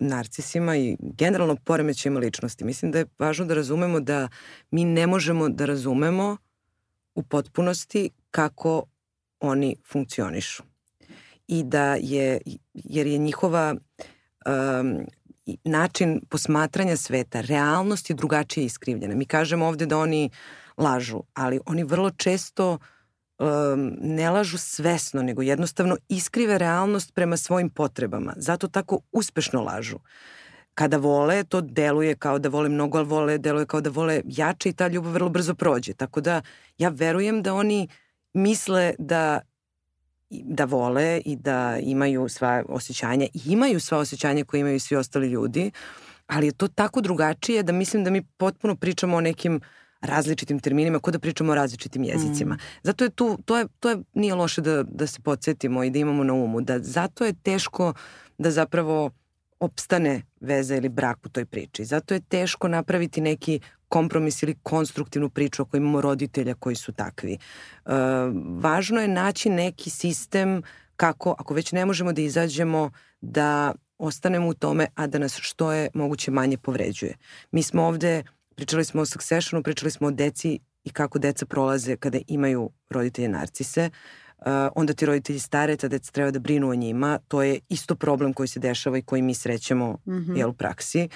[0.02, 4.28] narcisima i generalno poremećajima ličnosti, mislim da je važno da razumemo da
[4.70, 6.36] mi ne možemo da razumemo
[7.14, 8.84] u potpunosti kako
[9.40, 10.62] oni funkcionišu.
[11.48, 12.40] I da je,
[12.74, 14.98] jer je njihova um,
[15.64, 19.14] način posmatranja sveta, realnost je drugačije iskrivljena.
[19.14, 20.30] Mi kažemo ovde da oni
[20.76, 22.78] lažu, ali oni vrlo često uh,
[23.42, 28.34] um, ne lažu svesno, nego jednostavno iskrive realnost prema svojim potrebama.
[28.36, 29.98] Zato tako uspešno lažu.
[30.74, 34.68] Kada vole, to deluje kao da vole mnogo, ali vole, deluje kao da vole jače
[34.68, 35.94] i ta ljubav vrlo brzo prođe.
[35.94, 36.42] Tako da
[36.78, 37.88] ja verujem da oni
[38.32, 39.40] misle da
[40.30, 45.28] da vole i da imaju sva osjećanja i imaju sva osjećanja koje imaju svi ostali
[45.28, 45.70] ljudi,
[46.26, 49.62] ali je to tako drugačije da mislim da mi potpuno pričamo o nekim uh,
[50.02, 52.54] različitim terminima, kod da pričamo o različitim jezicima.
[52.54, 52.58] Mm.
[52.82, 55.98] Zato je tu, to je, to je, nije loše da, da se podsjetimo i da
[55.98, 57.94] imamo na umu, da zato je teško
[58.38, 59.10] da zapravo
[59.60, 61.84] opstane veza ili brak u toj priči.
[61.84, 67.38] Zato je teško napraviti neki kompromis ili konstruktivnu priču ako imamo roditelja koji su takvi.
[67.84, 67.92] Uh,
[68.60, 70.62] važno je naći neki sistem
[70.96, 72.90] kako, ako već ne možemo da izađemo,
[73.20, 77.16] da ostanemo u tome, a da nas što je moguće manje povređuje.
[77.50, 78.22] Mi smo ovde,
[78.56, 83.28] pričali smo o successionu, pričali smo o deci i kako deca prolaze kada imaju roditelje
[83.28, 83.90] narcise.
[84.38, 87.18] Uh, onda ti roditelji stare, ta deca treba da brinu o njima.
[87.28, 90.38] To je isto problem koji se dešava i koji mi srećemo mm -hmm.
[90.38, 91.08] jel, u praksi,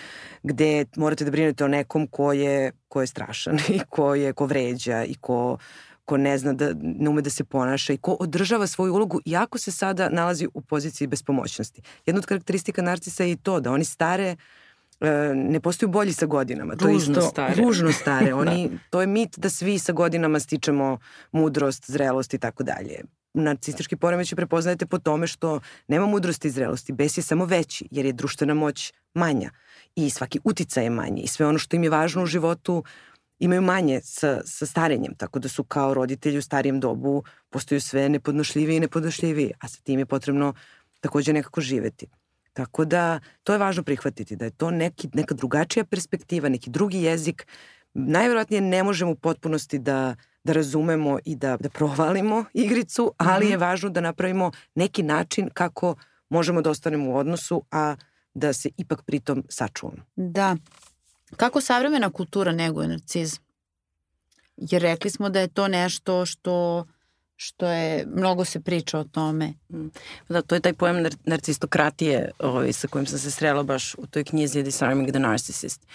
[0.42, 4.46] gde morate da brinete o nekom ko je, ko je strašan i ko, je, ko
[4.46, 5.58] vređa i ko
[6.06, 9.58] ko ne zna da ne ume da se ponaša i ko održava svoju ulogu iako
[9.58, 11.82] se sada nalazi u poziciji bespomoćnosti.
[12.06, 14.36] Jedna od karakteristika narcisa je i to da oni stare e,
[15.34, 16.74] ne postaju bolji sa godinama.
[16.74, 17.54] Ružno to je isto, stare.
[17.54, 18.34] Ružno stare.
[18.42, 18.78] Oni, da.
[18.90, 20.98] To je mit da svi sa godinama stičemo
[21.32, 23.00] mudrost, zrelost i tako dalje.
[23.34, 26.92] Narcistički poremeć prepoznajete po tome što nema mudrosti i zrelosti.
[26.92, 29.50] Bes je samo veći jer je društvena moć manja
[29.96, 32.84] i svaki uticaj je manji i sve ono što im je važno u životu
[33.38, 38.08] imaju manje sa, sa starenjem, tako da su kao roditelji u starijem dobu postaju sve
[38.08, 40.54] nepodnošljiviji i nepodnošljiviji, a sa tim je potrebno
[41.00, 42.06] takođe nekako živeti.
[42.56, 47.02] Tako da to je važno prihvatiti, da je to neki, neka drugačija perspektiva, neki drugi
[47.02, 47.46] jezik.
[47.94, 53.48] Najverovatnije ne možemo u potpunosti da, da razumemo i da, da provalimo igricu, ali mm
[53.48, 53.50] -hmm.
[53.50, 55.94] je važno da napravimo neki način kako
[56.28, 57.96] možemo da ostanemo u odnosu, a
[58.34, 60.02] da se ipak pritom sačuvamo.
[60.16, 60.56] Da,
[61.36, 63.44] Kako savremena kultura neguje narcizam?
[64.56, 66.86] Jer rekli smo da je to nešto što
[67.36, 69.52] što je, mnogo se priča o tome.
[69.68, 69.86] Mm.
[70.28, 74.06] Da, to je taj pojam nar narcistokratije ovaj, sa kojim sam se srela baš u
[74.06, 75.86] toj knjizi Disarming the Narcissist.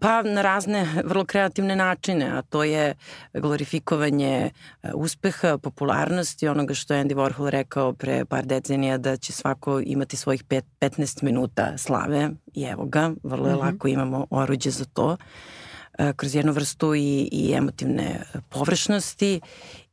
[0.00, 2.94] Pa na razne vrlo kreativne načine, a to je
[3.34, 9.32] glorifikovanje uh, uspeha, popularnosti, onoga što je Andy Warhol rekao pre par decenija da će
[9.32, 13.72] svako imati svojih pet, 15 minuta slave i evo ga, vrlo je mm -hmm.
[13.72, 15.16] lako imamo oruđe za to
[16.16, 19.40] kroz jednu vrstu i, i emotivne površnosti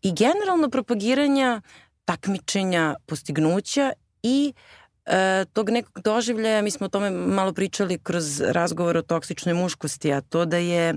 [0.01, 1.61] i generalno propagiranja
[2.05, 3.91] takmičenja, postignuća
[4.23, 4.53] i
[5.05, 10.13] e, tog nekog doživljaja, mi smo o tome malo pričali kroz razgovor o toksičnoj muškosti,
[10.13, 10.93] a to da je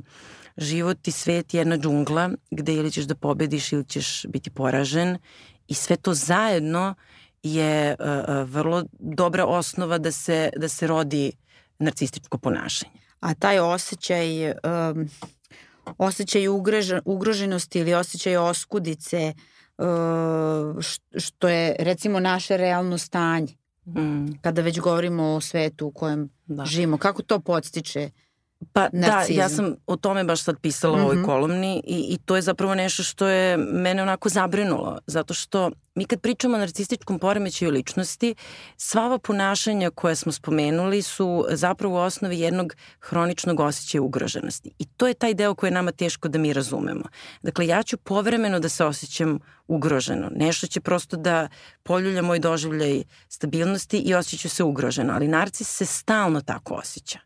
[0.57, 5.19] život i svet jedna džungla gde ili ćeš da pobediš ili ćeš biti poražen
[5.69, 6.95] i sve to zajedno
[7.43, 8.07] je uh,
[8.51, 11.33] vrlo dobra osnova da se, da se rodi
[11.79, 13.04] narcističko ponašanje.
[13.25, 15.09] A taj osjećaj um,
[15.99, 19.35] osjećaj ugrožen, ugroženosti ili osjećaj oskudice,
[19.79, 20.83] uh,
[21.17, 23.57] što je recimo naše realno stanje.
[23.87, 24.33] Mm.
[24.43, 26.65] Kada već govorimo o svetu u kojem da.
[26.65, 28.11] živimo, kako to podstiče
[28.73, 29.37] Pa narcizam.
[29.37, 31.03] da, ja sam o tome baš sad pisala mm -hmm.
[31.03, 31.25] u ovoj mhm.
[31.25, 36.05] kolumni i, i to je zapravo nešto što je mene onako zabrinulo, zato što mi
[36.05, 38.35] kad pričamo o narcističkom poremećaju ličnosti,
[38.77, 44.71] sva ova ponašanja koje smo spomenuli su zapravo u osnovi jednog hroničnog osjećaja ugroženosti.
[44.79, 47.05] I to je taj deo koji je nama teško da mi razumemo.
[47.43, 50.31] Dakle, ja ću povremeno da se osjećam ugroženo.
[50.37, 51.49] Nešto će prosto da
[51.83, 57.19] poljulja moj doživljaj stabilnosti i osjeću se ugroženo, ali narcis se stalno tako osjeća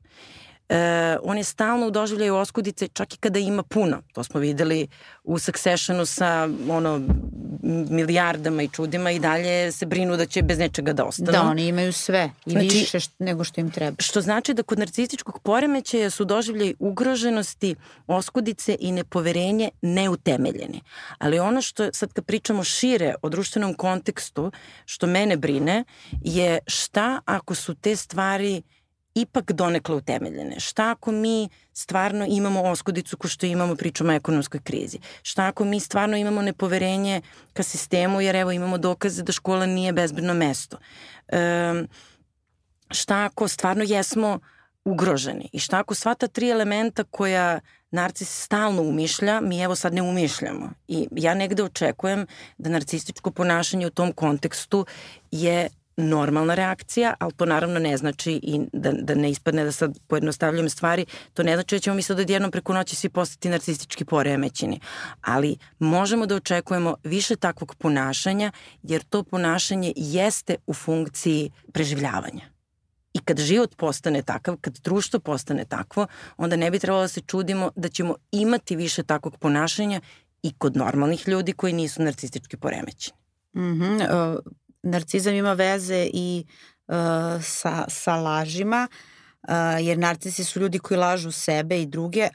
[0.68, 4.02] e, on je stalno u doživljaju oskudice čak i kada ima puno.
[4.12, 4.88] To smo videli
[5.24, 7.00] u Successionu sa ono
[7.90, 11.32] milijardama i čudima i dalje se brinu da će bez nečega da ostanu.
[11.32, 13.96] Da, oni imaju sve i znači, više što, nego što im treba.
[13.98, 17.74] Što znači da kod narcističkog poremećaja su doživljaj ugroženosti,
[18.06, 20.80] oskudice i nepoverenje neutemeljeni.
[21.18, 24.52] Ali ono što sad kad pričamo šire o društvenom kontekstu,
[24.84, 25.84] što mene brine,
[26.24, 28.62] je šta ako su te stvari
[29.20, 30.60] ipak donekle utemeljene.
[30.60, 34.98] Šta ako mi stvarno imamo oskudicu ko što imamo pričamo o ekonomskoj krizi?
[35.22, 37.20] Šta ako mi stvarno imamo nepoverenje
[37.52, 40.78] ka sistemu jer evo imamo dokaze da škola nije bezbedno mesto?
[41.28, 41.72] E,
[42.90, 44.38] šta ako stvarno jesmo
[44.84, 45.48] ugroženi?
[45.52, 47.60] I šta ako sva ta tri elementa koja
[47.90, 50.70] narcis stalno umišlja, mi evo sad ne umišljamo.
[50.88, 52.26] I ja negde očekujem
[52.58, 54.86] da narcističko ponašanje u tom kontekstu
[55.30, 59.98] je normalna reakcija, ali to naravno ne znači i da, da ne ispadne da sad
[60.06, 64.04] pojednostavljam stvari, to ne znači da ćemo mi sad odjednom preko noći svi postati narcistički
[64.04, 64.80] poremećeni.
[65.20, 72.58] Ali možemo da očekujemo više takvog ponašanja, jer to ponašanje jeste u funkciji preživljavanja.
[73.12, 77.20] I kad život postane takav, kad društvo postane takvo, onda ne bi trebalo da se
[77.20, 80.00] čudimo da ćemo imati više takvog ponašanja
[80.42, 83.18] i kod normalnih ljudi koji nisu narcistički poremećeni.
[83.54, 84.34] Mm -hmm.
[84.34, 84.38] uh,
[84.82, 86.44] narcizam ima veze i
[86.86, 86.94] uh,
[87.42, 88.88] sa, sa lažima,
[89.42, 89.48] uh,
[89.80, 92.28] jer narcisi su ljudi koji lažu sebe i druge, uh,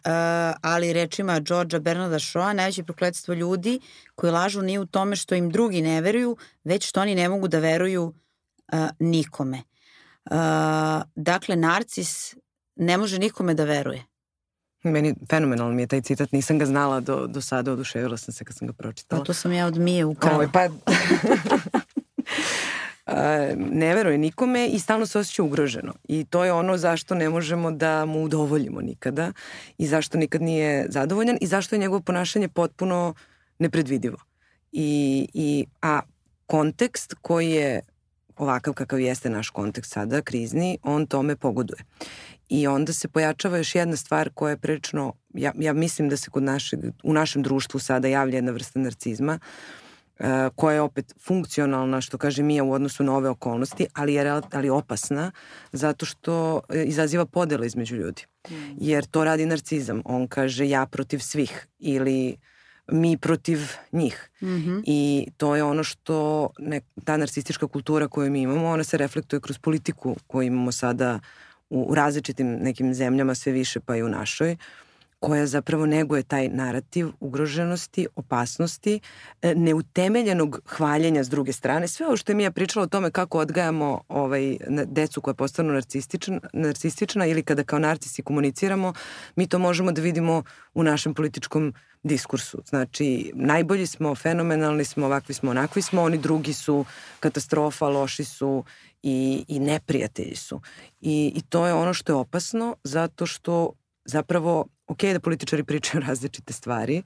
[0.62, 3.80] ali rečima Georgia Bernarda Shaw, najveće prokledstvo ljudi
[4.16, 7.48] koji lažu nije u tome što im drugi ne veruju, već što oni ne mogu
[7.48, 8.04] da veruju
[8.74, 9.64] uh, nikome.
[10.32, 10.38] Uh,
[11.16, 12.36] dakle, narcis
[12.76, 14.04] ne može nikome da veruje.
[14.84, 18.46] Meni fenomenalno mi je taj citat, nisam ga znala do, do sada, oduševila sam se
[18.46, 19.22] kad sam ga pročitala.
[19.22, 20.38] Pa to sam ja od Mije ukrala.
[20.38, 20.70] Ovo, pa...
[23.58, 25.94] ne veruje nikome i stalno se osjeća ugroženo.
[26.04, 29.32] I to je ono zašto ne možemo da mu udovoljimo nikada
[29.78, 33.14] i zašto nikad nije zadovoljan i zašto je njegovo ponašanje potpuno
[33.60, 34.18] nepredvidivo.
[34.72, 36.00] I, i, a
[36.46, 37.82] kontekst koji je
[38.38, 41.80] ovakav kakav jeste naš kontekst sada, krizni, on tome pogoduje.
[42.50, 46.30] I onda se pojačava još jedna stvar koja je prilično, ja, ja mislim da se
[46.30, 49.83] kod našeg, u našem društvu sada javlja jedna vrsta narcizma, uh,
[50.56, 54.70] koja je opet funkcionalna, što kaže Mija, u odnosu na ove okolnosti, ali je ali
[54.70, 55.32] opasna,
[55.72, 58.24] zato što e, izaziva podela između ljudi.
[58.50, 58.54] Mm.
[58.78, 60.02] Jer to radi narcizam.
[60.06, 62.38] On kaže ja protiv svih ili
[62.92, 63.60] mi protiv
[63.92, 64.30] njih.
[64.42, 64.84] Mm -hmm.
[64.86, 69.40] I to je ono što ne, ta narcistička kultura koju mi imamo, ona se reflektuje
[69.40, 71.20] kroz politiku koju imamo sada
[71.70, 74.58] u, u različitim nekim zemljama sve više pa i u našoj
[75.24, 79.00] koja zapravo neguje taj narativ ugroženosti, opasnosti,
[79.42, 81.88] e, neutemeljenog hvaljenja s druge strane.
[81.88, 86.40] Sve ovo što je Mija pričala o tome kako odgajamo ovaj, decu koja postanu narcistična,
[86.54, 88.94] narcistična ili kada kao narcisi komuniciramo,
[89.36, 90.44] mi to možemo da vidimo
[90.74, 92.62] u našem političkom diskursu.
[92.66, 96.86] Znači, najbolji smo, fenomenalni smo, ovakvi smo, onakvi smo, oni drugi su
[97.20, 98.64] katastrofa, loši su
[99.04, 100.62] i, i neprijatelji su.
[101.02, 103.74] I, I to je ono što je opasno zato što
[104.06, 107.04] zapravo, ok da političari pričaju različite stvari,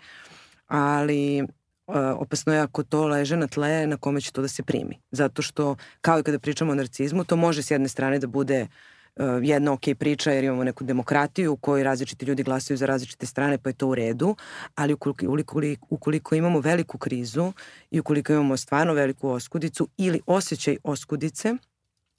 [0.67, 4.63] ali uh, opasno je ako to leže na tle na kome će to da se
[4.63, 4.99] primi.
[5.11, 8.61] Zato što, kao i kada pričamo o narcizmu, to može s jedne strane da bude
[8.61, 13.25] uh, jedna ok priča jer imamo neku demokratiju u kojoj različiti ljudi glasaju za različite
[13.25, 14.35] strane pa je to u redu,
[14.75, 17.53] ali ukoliko, ukoliko, ukoliko imamo veliku krizu
[17.91, 21.55] i ukoliko imamo stvarno veliku oskudicu ili osjećaj oskudice,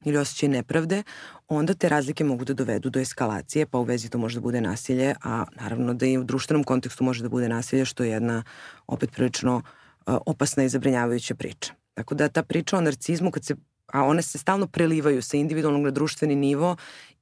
[0.05, 1.03] ili osjećaj nepravde,
[1.49, 4.61] onda te razlike mogu da dovedu do eskalacije, pa u vezi to može da bude
[4.61, 8.43] nasilje, a naravno da i u društvenom kontekstu može da bude nasilje, što je jedna
[8.87, 11.73] opet prilično uh, opasna i zabrinjavajuća priča.
[11.95, 13.55] Tako da ta priča o narcizmu, kad se,
[13.87, 16.77] a one se stalno prelivaju sa individualnog na društveni nivo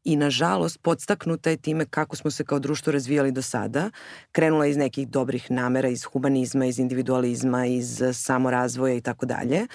[0.04, 3.90] i nažalost podstaknuta je time kako smo se kao društvo razvijali do sada,
[4.32, 9.66] krenula iz nekih dobrih namera, iz humanizma, iz individualizma, iz samorazvoja i tako dalje,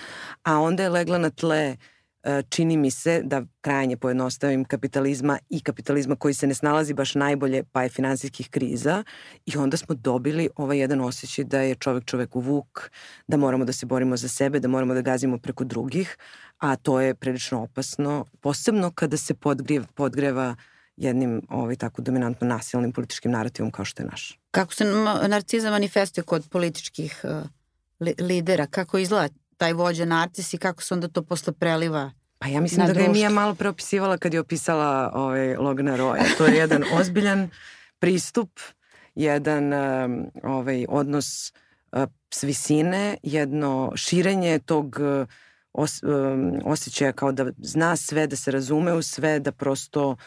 [0.43, 2.00] a onda je legla na tle uh, E,
[2.49, 7.63] čini mi se da krajanje pojednostavim kapitalizma i kapitalizma koji se ne snalazi baš najbolje
[7.63, 9.03] pa je finansijskih kriza
[9.45, 12.89] i onda smo dobili ovaj jedan osjećaj da je čovek čoveku vuk,
[13.27, 16.17] da moramo da se borimo za sebe, da moramo da gazimo preko drugih,
[16.57, 20.55] a to je prilično opasno, posebno kada se podgreva, podgreva
[20.97, 24.39] jednim ovaj, tako dominantno nasilnim političkim narativom kao što je naš.
[24.51, 24.85] Kako se
[25.27, 27.31] narciza manifestuje kod političkih uh,
[27.99, 28.67] li, lidera?
[28.67, 32.87] Kako izgleda taj vođa narcis i kako se onda to posle preliva Pa ja mislim
[32.87, 36.23] da ga je Mija malo preopisivala kad je opisala ovaj, Logana Roja.
[36.37, 37.49] To je jedan ozbiljan
[37.99, 38.59] pristup,
[39.15, 39.73] jedan
[40.43, 41.53] ovaj, odnos
[41.91, 42.03] uh,
[42.33, 45.27] s visine, jedno širenje tog uh,
[45.73, 46.01] os,
[46.65, 50.17] osjećaja kao da zna sve, da se razume u sve, da prosto uh,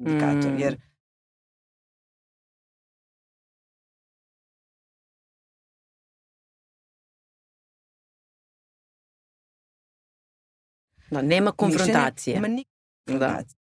[0.00, 0.58] indikator, mm.
[0.58, 0.76] jer
[11.10, 12.34] Da, nema konfrontacije.
[12.34, 13.59] Nema nikakve konfrontacije.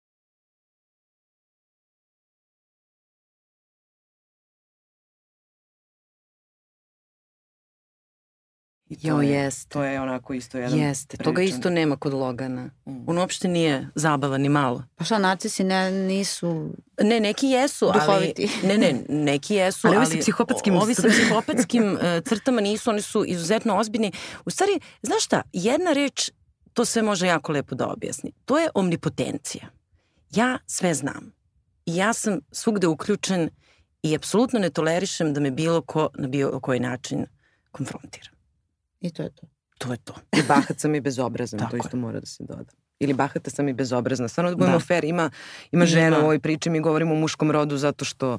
[8.92, 9.68] I to, jo, je, jeste.
[9.68, 11.34] to je onako isto jedan Jeste, priličan.
[11.34, 12.70] toga isto nema kod Logana.
[12.86, 13.08] Mm.
[13.08, 14.84] On uopšte nije zabavan ni malo.
[14.96, 16.70] Pa šta, narcisi ne, nisu
[17.02, 18.50] Ne, neki jesu, duhoviti.
[18.64, 18.68] ali...
[18.68, 19.96] Ne, ne, neki jesu, ali...
[19.96, 20.76] Ovi sa psihopatskim...
[20.76, 24.12] Ovi sa psihopatskim uh, crtama nisu, oni su izuzetno ozbiljni.
[24.44, 26.30] U stvari, znaš šta, jedna reč
[26.72, 28.32] to sve može jako lepo da objasni.
[28.44, 29.66] To je omnipotencija.
[30.30, 31.32] Ja sve znam.
[31.86, 33.50] I ja sam svugde uključen
[34.02, 37.26] i apsolutno ne tolerišem da me bilo ko na bilo koji način
[37.70, 38.30] konfrontira.
[39.02, 39.46] I to je to.
[39.78, 40.14] To je to.
[40.32, 42.00] I bahat sam i bezobrazan, Tako to isto je.
[42.00, 42.72] mora da se doda.
[42.98, 44.28] Ili bahata sam i bezobrazna.
[44.28, 44.84] Stvarno da budemo da.
[44.84, 45.30] fair, ima,
[45.72, 48.38] ima žena u ovoj priči, mi govorimo o muškom rodu zato što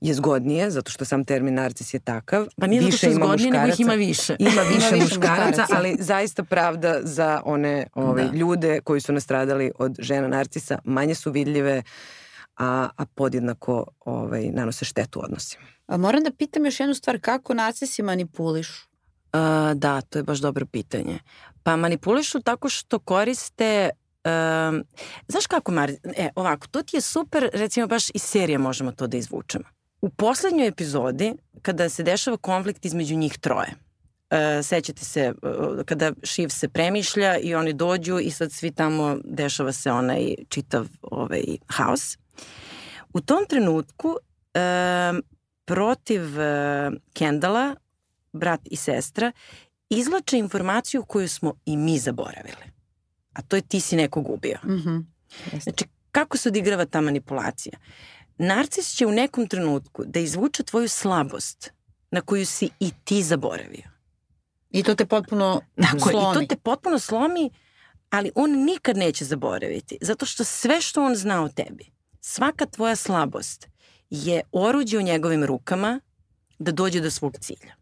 [0.00, 2.46] je zgodnije, zato što sam termin narcis je takav.
[2.56, 4.36] Pa nije više zato što je zgodnije, nego ih ima više.
[4.38, 8.36] Ima više, ima više muškaraca, ali zaista pravda za one ove, da.
[8.36, 11.82] ljude koji su nastradali od žena narcisa, manje su vidljive,
[12.56, 15.64] a, a podjednako ovaj, nanose štetu odnosima.
[15.86, 18.88] A moram da pitam još jednu stvar, kako narcisi manipulišu?
[19.32, 21.18] Uh, da, to je baš dobro pitanje.
[21.62, 23.90] Pa manipulišu tako što koriste
[24.28, 24.84] Um,
[25.28, 25.90] znaš kako, Mar...
[26.16, 29.64] E, ovako, to ti je super, recimo baš iz serije možemo to da izvučemo.
[30.00, 33.68] U poslednjoj epizodi, kada se dešava konflikt između njih troje,
[34.30, 39.18] uh, sećate se uh, kada Šiv se premišlja i oni dođu i sad svi tamo
[39.24, 42.18] dešava se onaj čitav ovaj, haos.
[43.14, 45.18] U tom trenutku uh,
[45.64, 47.74] protiv uh, Kendala,
[48.38, 49.32] brat i sestra,
[49.90, 52.78] izlače informaciju koju smo i mi zaboravili
[53.38, 54.58] a to je ti si nekog ubio.
[54.64, 55.04] Mm -hmm.
[55.62, 57.78] Znači, kako se odigrava ta manipulacija?
[58.38, 61.72] Narcis će u nekom trenutku da izvuče tvoju slabost
[62.10, 63.90] na koju si i ti zaboravio.
[64.70, 66.30] I to te potpuno Tako, slomi.
[66.30, 67.50] I to te potpuno slomi,
[68.10, 69.98] ali on nikad neće zaboraviti.
[70.00, 73.68] Zato što sve što on zna o tebi, svaka tvoja slabost
[74.10, 76.00] je oruđe u njegovim rukama
[76.58, 77.77] da dođe do svog cilja.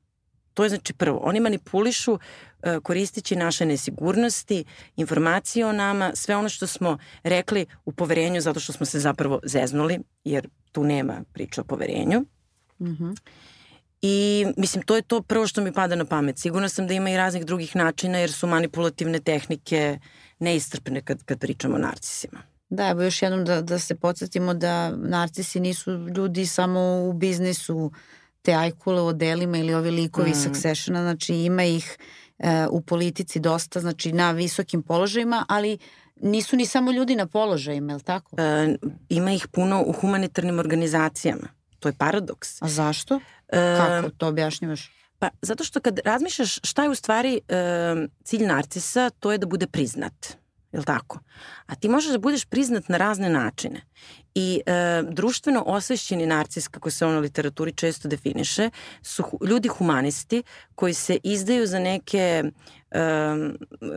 [0.57, 1.21] To je znači prvo.
[1.23, 2.19] Oni manipulišu
[2.63, 4.65] e, koristeći naše nesigurnosti,
[4.97, 9.41] informacije o nama, sve ono što smo rekli u poverenju zato što smo se zapravo
[9.45, 12.21] zeznuli, jer tu nema priče o poverenju.
[12.81, 13.17] Mm -hmm.
[14.03, 16.39] I mislim, to je to prvo što mi pada na pamet.
[16.39, 19.99] Sigurno sam da ima i raznih drugih načina jer su manipulativne tehnike
[20.39, 22.43] neistrpne kad, kad pričamo o narcisima.
[22.69, 27.93] Da, evo još jednom da, da se podsjetimo da narcisi nisu ljudi samo u biznisu,
[28.47, 30.35] te ajkule o delima ili ovi likovi mm.
[30.35, 31.97] Successiona, znači ima ih
[32.39, 35.79] e, u politici dosta, znači na visokim položajima, ali
[36.17, 38.37] nisu ni samo ljudi na položajima, je li tako?
[38.39, 38.77] E,
[39.09, 41.49] ima ih puno u humanitarnim organizacijama.
[41.81, 42.63] To je paradoks.
[42.63, 43.21] A zašto?
[43.49, 44.93] E, Kako to objašnjavaš?
[45.19, 47.95] Pa zato što kad razmišljaš šta je u stvari e,
[48.25, 50.37] cilj narcisa, to je da bude priznat
[50.77, 51.19] je li tako?
[51.67, 53.81] A ti možeš da budeš priznat na razne načine.
[54.35, 58.71] I e, društveno osvešćeni narcis, kako se on u literaturi često definiše,
[59.03, 60.43] su ljudi humanisti
[60.75, 62.45] koji se izdaju za neke,
[62.91, 63.01] e,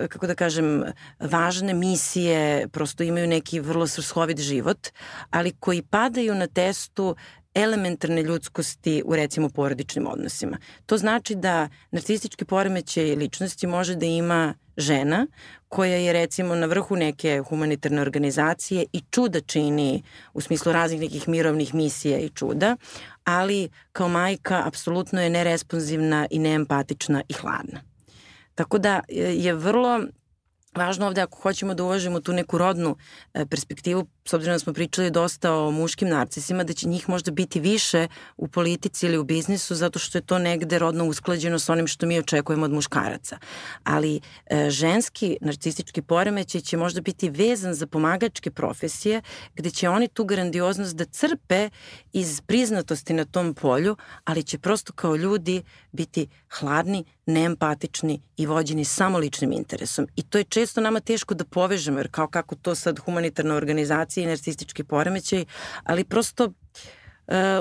[0.10, 0.84] kako da kažem,
[1.20, 4.88] važne misije, prosto imaju neki vrlo srshovit život,
[5.30, 7.16] ali koji padaju na testu
[7.64, 10.58] elementarne ljudskosti u recimo porodičnim odnosima.
[10.86, 15.28] To znači da narcistički poremećaj ličnosti može da ima žena
[15.68, 20.04] koja je recimo na vrhu neke humanitarne organizacije i čuda čini
[20.34, 22.78] u smislu raznih nekih mirovnih misija i čuda,
[23.24, 27.82] ali kao majka apsolutno je neresponsivna i neempatična i hladna.
[28.56, 30.02] Tako da je vrlo
[30.80, 32.96] važno ovde ako hoćemo da uvažimo tu neku rodnu
[33.34, 37.32] e, perspektivu, s obzirom da smo pričali dosta o muškim narcisima, da će njih možda
[37.32, 38.08] biti više
[38.38, 42.06] u politici ili u biznisu zato što je to negde rodno usklađeno sa onim što
[42.06, 43.38] mi očekujemo od muškaraca.
[43.84, 49.22] Ali e, ženski narcistički poremećaj će možda biti vezan za pomagačke profesije
[49.56, 51.70] gde će oni tu grandioznost da crpe
[52.14, 56.28] iz priznatosti na tom polju, ali će prosto kao ljudi biti
[56.60, 60.08] hladni, neempatični i vođeni samo ličnim interesom.
[60.16, 64.24] I to je često nama teško da povežemo, jer kao kako to sad humanitarna organizacija
[64.24, 65.46] i narcistički poremećaj,
[65.84, 66.54] ali prosto uh,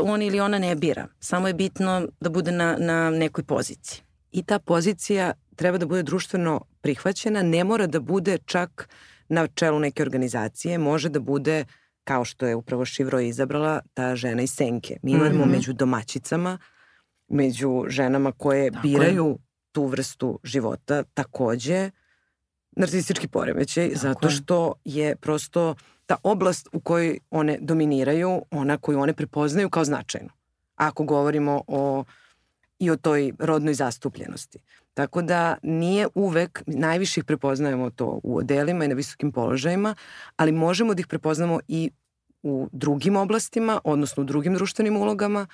[0.02, 1.06] on ili ona ne bira.
[1.20, 4.02] Samo je bitno da bude na, na nekoj poziciji.
[4.32, 8.88] I ta pozicija treba da bude društveno prihvaćena, ne mora da bude čak
[9.28, 11.64] na čelu neke organizacije, može da bude
[12.04, 14.96] kao što je upravo Šivro izabrala, ta žena iz Senke.
[15.02, 15.52] Mi imamo mm -hmm.
[15.52, 16.58] među domaćicama,
[17.28, 19.36] među ženama koje Tako biraju je
[19.72, 21.90] tu vrstu života takođe
[22.76, 25.74] narcistički poremećaj Tako zato što je prosto
[26.06, 30.28] ta oblast u kojoj one dominiraju, ona koju one prepoznaju kao značajnu.
[30.76, 32.04] Ako govorimo o
[32.78, 34.58] i o toj rodnoj zastupljenosti.
[34.94, 39.94] Tako da nije uvek, najviše ih prepoznajemo to u odelima i na visokim položajima,
[40.36, 41.90] ali možemo da ih prepoznamo i
[42.42, 45.46] u drugim oblastima, odnosno u drugim društvenim ulogama,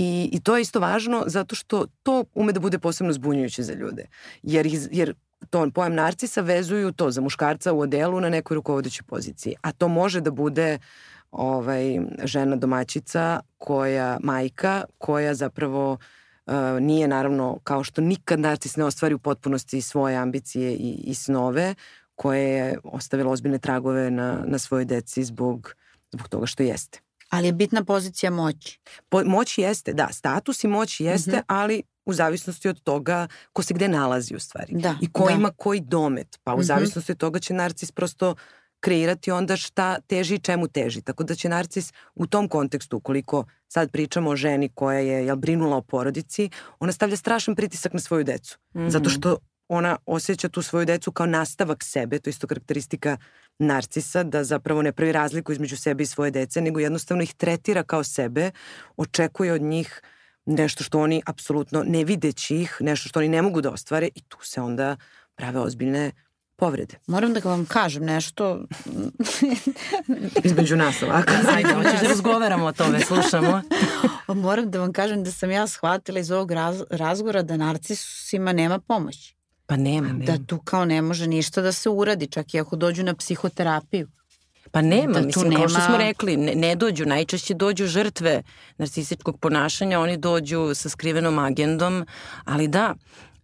[0.00, 3.74] I, I to je isto važno zato što to ume da bude posebno zbunjujuće za
[3.74, 4.06] ljude.
[4.42, 5.14] Jer, jer
[5.50, 9.54] to pojam narcisa vezuju to za muškarca u odelu na nekoj rukovodećoj poziciji.
[9.62, 10.78] A to može da bude
[11.30, 18.84] ovaj, žena domaćica, koja, majka, koja zapravo uh, nije naravno, kao što nikad narcis ne
[18.84, 21.74] ostvari u potpunosti svoje ambicije i, i snove,
[22.14, 25.74] koje je ostavila ozbiljne tragove na, na svojoj deci zbog,
[26.12, 27.07] zbog toga što jeste.
[27.28, 28.80] Ali je bitna pozicija moći.
[29.08, 31.44] Po, moć jeste, da, status i moć jeste, mm -hmm.
[31.46, 34.74] ali u zavisnosti od toga ko se gde nalazi u stvari.
[34.74, 35.32] Da, I ko da.
[35.32, 36.38] ima koji domet.
[36.44, 36.64] Pa u mm -hmm.
[36.64, 38.34] zavisnosti od toga će narcis prosto
[38.80, 41.02] kreirati onda šta teži i čemu teži.
[41.02, 45.36] Tako da će narcis u tom kontekstu, ukoliko sad pričamo o ženi koja je jel,
[45.36, 48.58] brinula o porodici, ona stavlja strašan pritisak na svoju decu.
[48.74, 48.90] Mm -hmm.
[48.90, 49.36] Zato što
[49.68, 53.16] ona osjeća tu svoju decu kao nastavak sebe, to je isto karakteristika
[53.58, 57.82] narcisa da zapravo ne pravi razliku između sebe i svoje dece, nego jednostavno ih tretira
[57.82, 58.50] kao sebe,
[58.96, 60.02] očekuje od njih
[60.46, 64.20] nešto što oni apsolutno ne videći ih, nešto što oni ne mogu da ostvare i
[64.20, 64.96] tu se onda
[65.34, 66.12] prave ozbiljne
[66.56, 66.94] povrede.
[67.06, 68.64] Moram da vam kažem nešto.
[70.44, 71.32] Između nas ovako.
[71.54, 73.62] Ajde, hoćeš da razgovaramo o tome, slušamo.
[74.28, 78.78] Moram da vam kažem da sam ja shvatila iz ovog raz, razgovora da narcisima nema
[78.78, 79.37] pomoći.
[79.68, 80.08] Pa nema.
[80.08, 80.24] nema.
[80.24, 84.08] Da tu kao ne može ništa da se uradi, čak i ako dođu na psihoterapiju.
[84.70, 85.56] Pa nema, da mislim, nema...
[85.56, 88.42] kao što smo rekli, ne, ne dođu, najčešće dođu žrtve
[88.78, 92.06] narcističkog ponašanja, oni dođu sa skrivenom agendom,
[92.44, 92.94] ali da,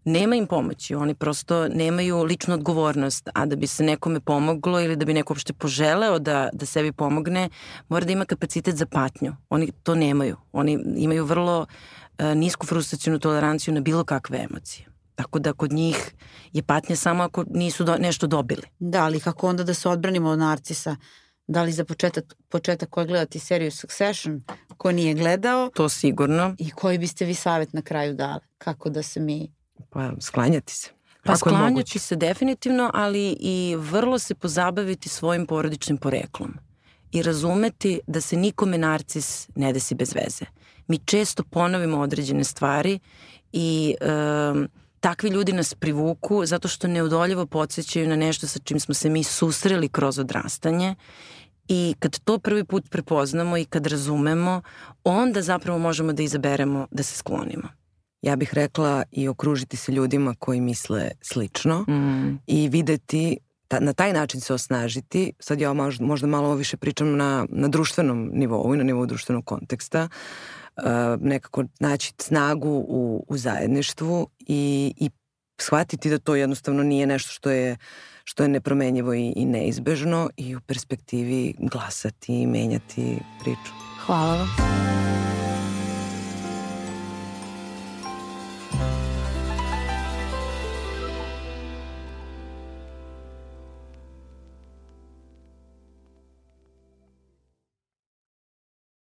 [0.04, 4.96] nema im pomoći, oni prosto nemaju ličnu odgovornost, a da bi se nekome pomoglo ili
[4.96, 7.48] da bi neko uopšte poželeo da, da sebi pomogne,
[7.88, 9.36] mora da ima kapacitet za patnju.
[9.48, 10.36] Oni to nemaju.
[10.52, 14.93] Oni imaju vrlo uh, nisku frustracijnu toleranciju na bilo kakve emocije.
[15.14, 16.14] Tako da kod njih
[16.52, 18.62] je patnja samo ako nisu do, nešto dobili.
[18.78, 20.96] Da, ali kako onda da se odbranimo od narcisa?
[21.46, 24.44] Da li za početak, početak koji gledati seriju Succession,
[24.76, 25.70] ko nije gledao?
[25.74, 26.54] To sigurno.
[26.58, 28.40] I koji biste vi savjet na kraju dali?
[28.58, 29.52] Kako da se mi...
[29.90, 30.90] Pa sklanjati se.
[31.24, 36.54] Pa sklanjati se definitivno, ali i vrlo se pozabaviti svojim porodičnim poreklom
[37.12, 40.44] i razumeti da se nikome narcis ne desi bez veze.
[40.88, 42.98] Mi često ponovimo određene stvari
[43.52, 44.68] i um,
[45.04, 49.24] takvi ljudi nas privuku zato što neudoljivo podsjećaju na nešto sa čim smo se mi
[49.24, 50.94] susreli kroz odrastanje
[51.68, 54.62] i kad to prvi put prepoznamo i kad razumemo,
[55.04, 57.68] onda zapravo možemo da izaberemo da se sklonimo.
[58.22, 62.38] Ja bih rekla i okružiti se ljudima koji misle slično mm.
[62.46, 63.38] i videti
[63.68, 65.32] ta, na taj način se osnažiti.
[65.38, 69.44] Sad ja možda, možda malo više pričam na, na društvenom nivou i na nivou društvenog
[69.44, 70.02] konteksta.
[70.04, 70.63] Uh,
[71.20, 75.10] nekako naći snagu u, u zajedništvu i, i
[75.60, 77.76] shvatiti da to jednostavno nije nešto što je
[78.24, 83.72] što je nepromenjivo i, i neizbežno i u perspektivi glasati i menjati priču.
[84.06, 85.03] Hvala vam.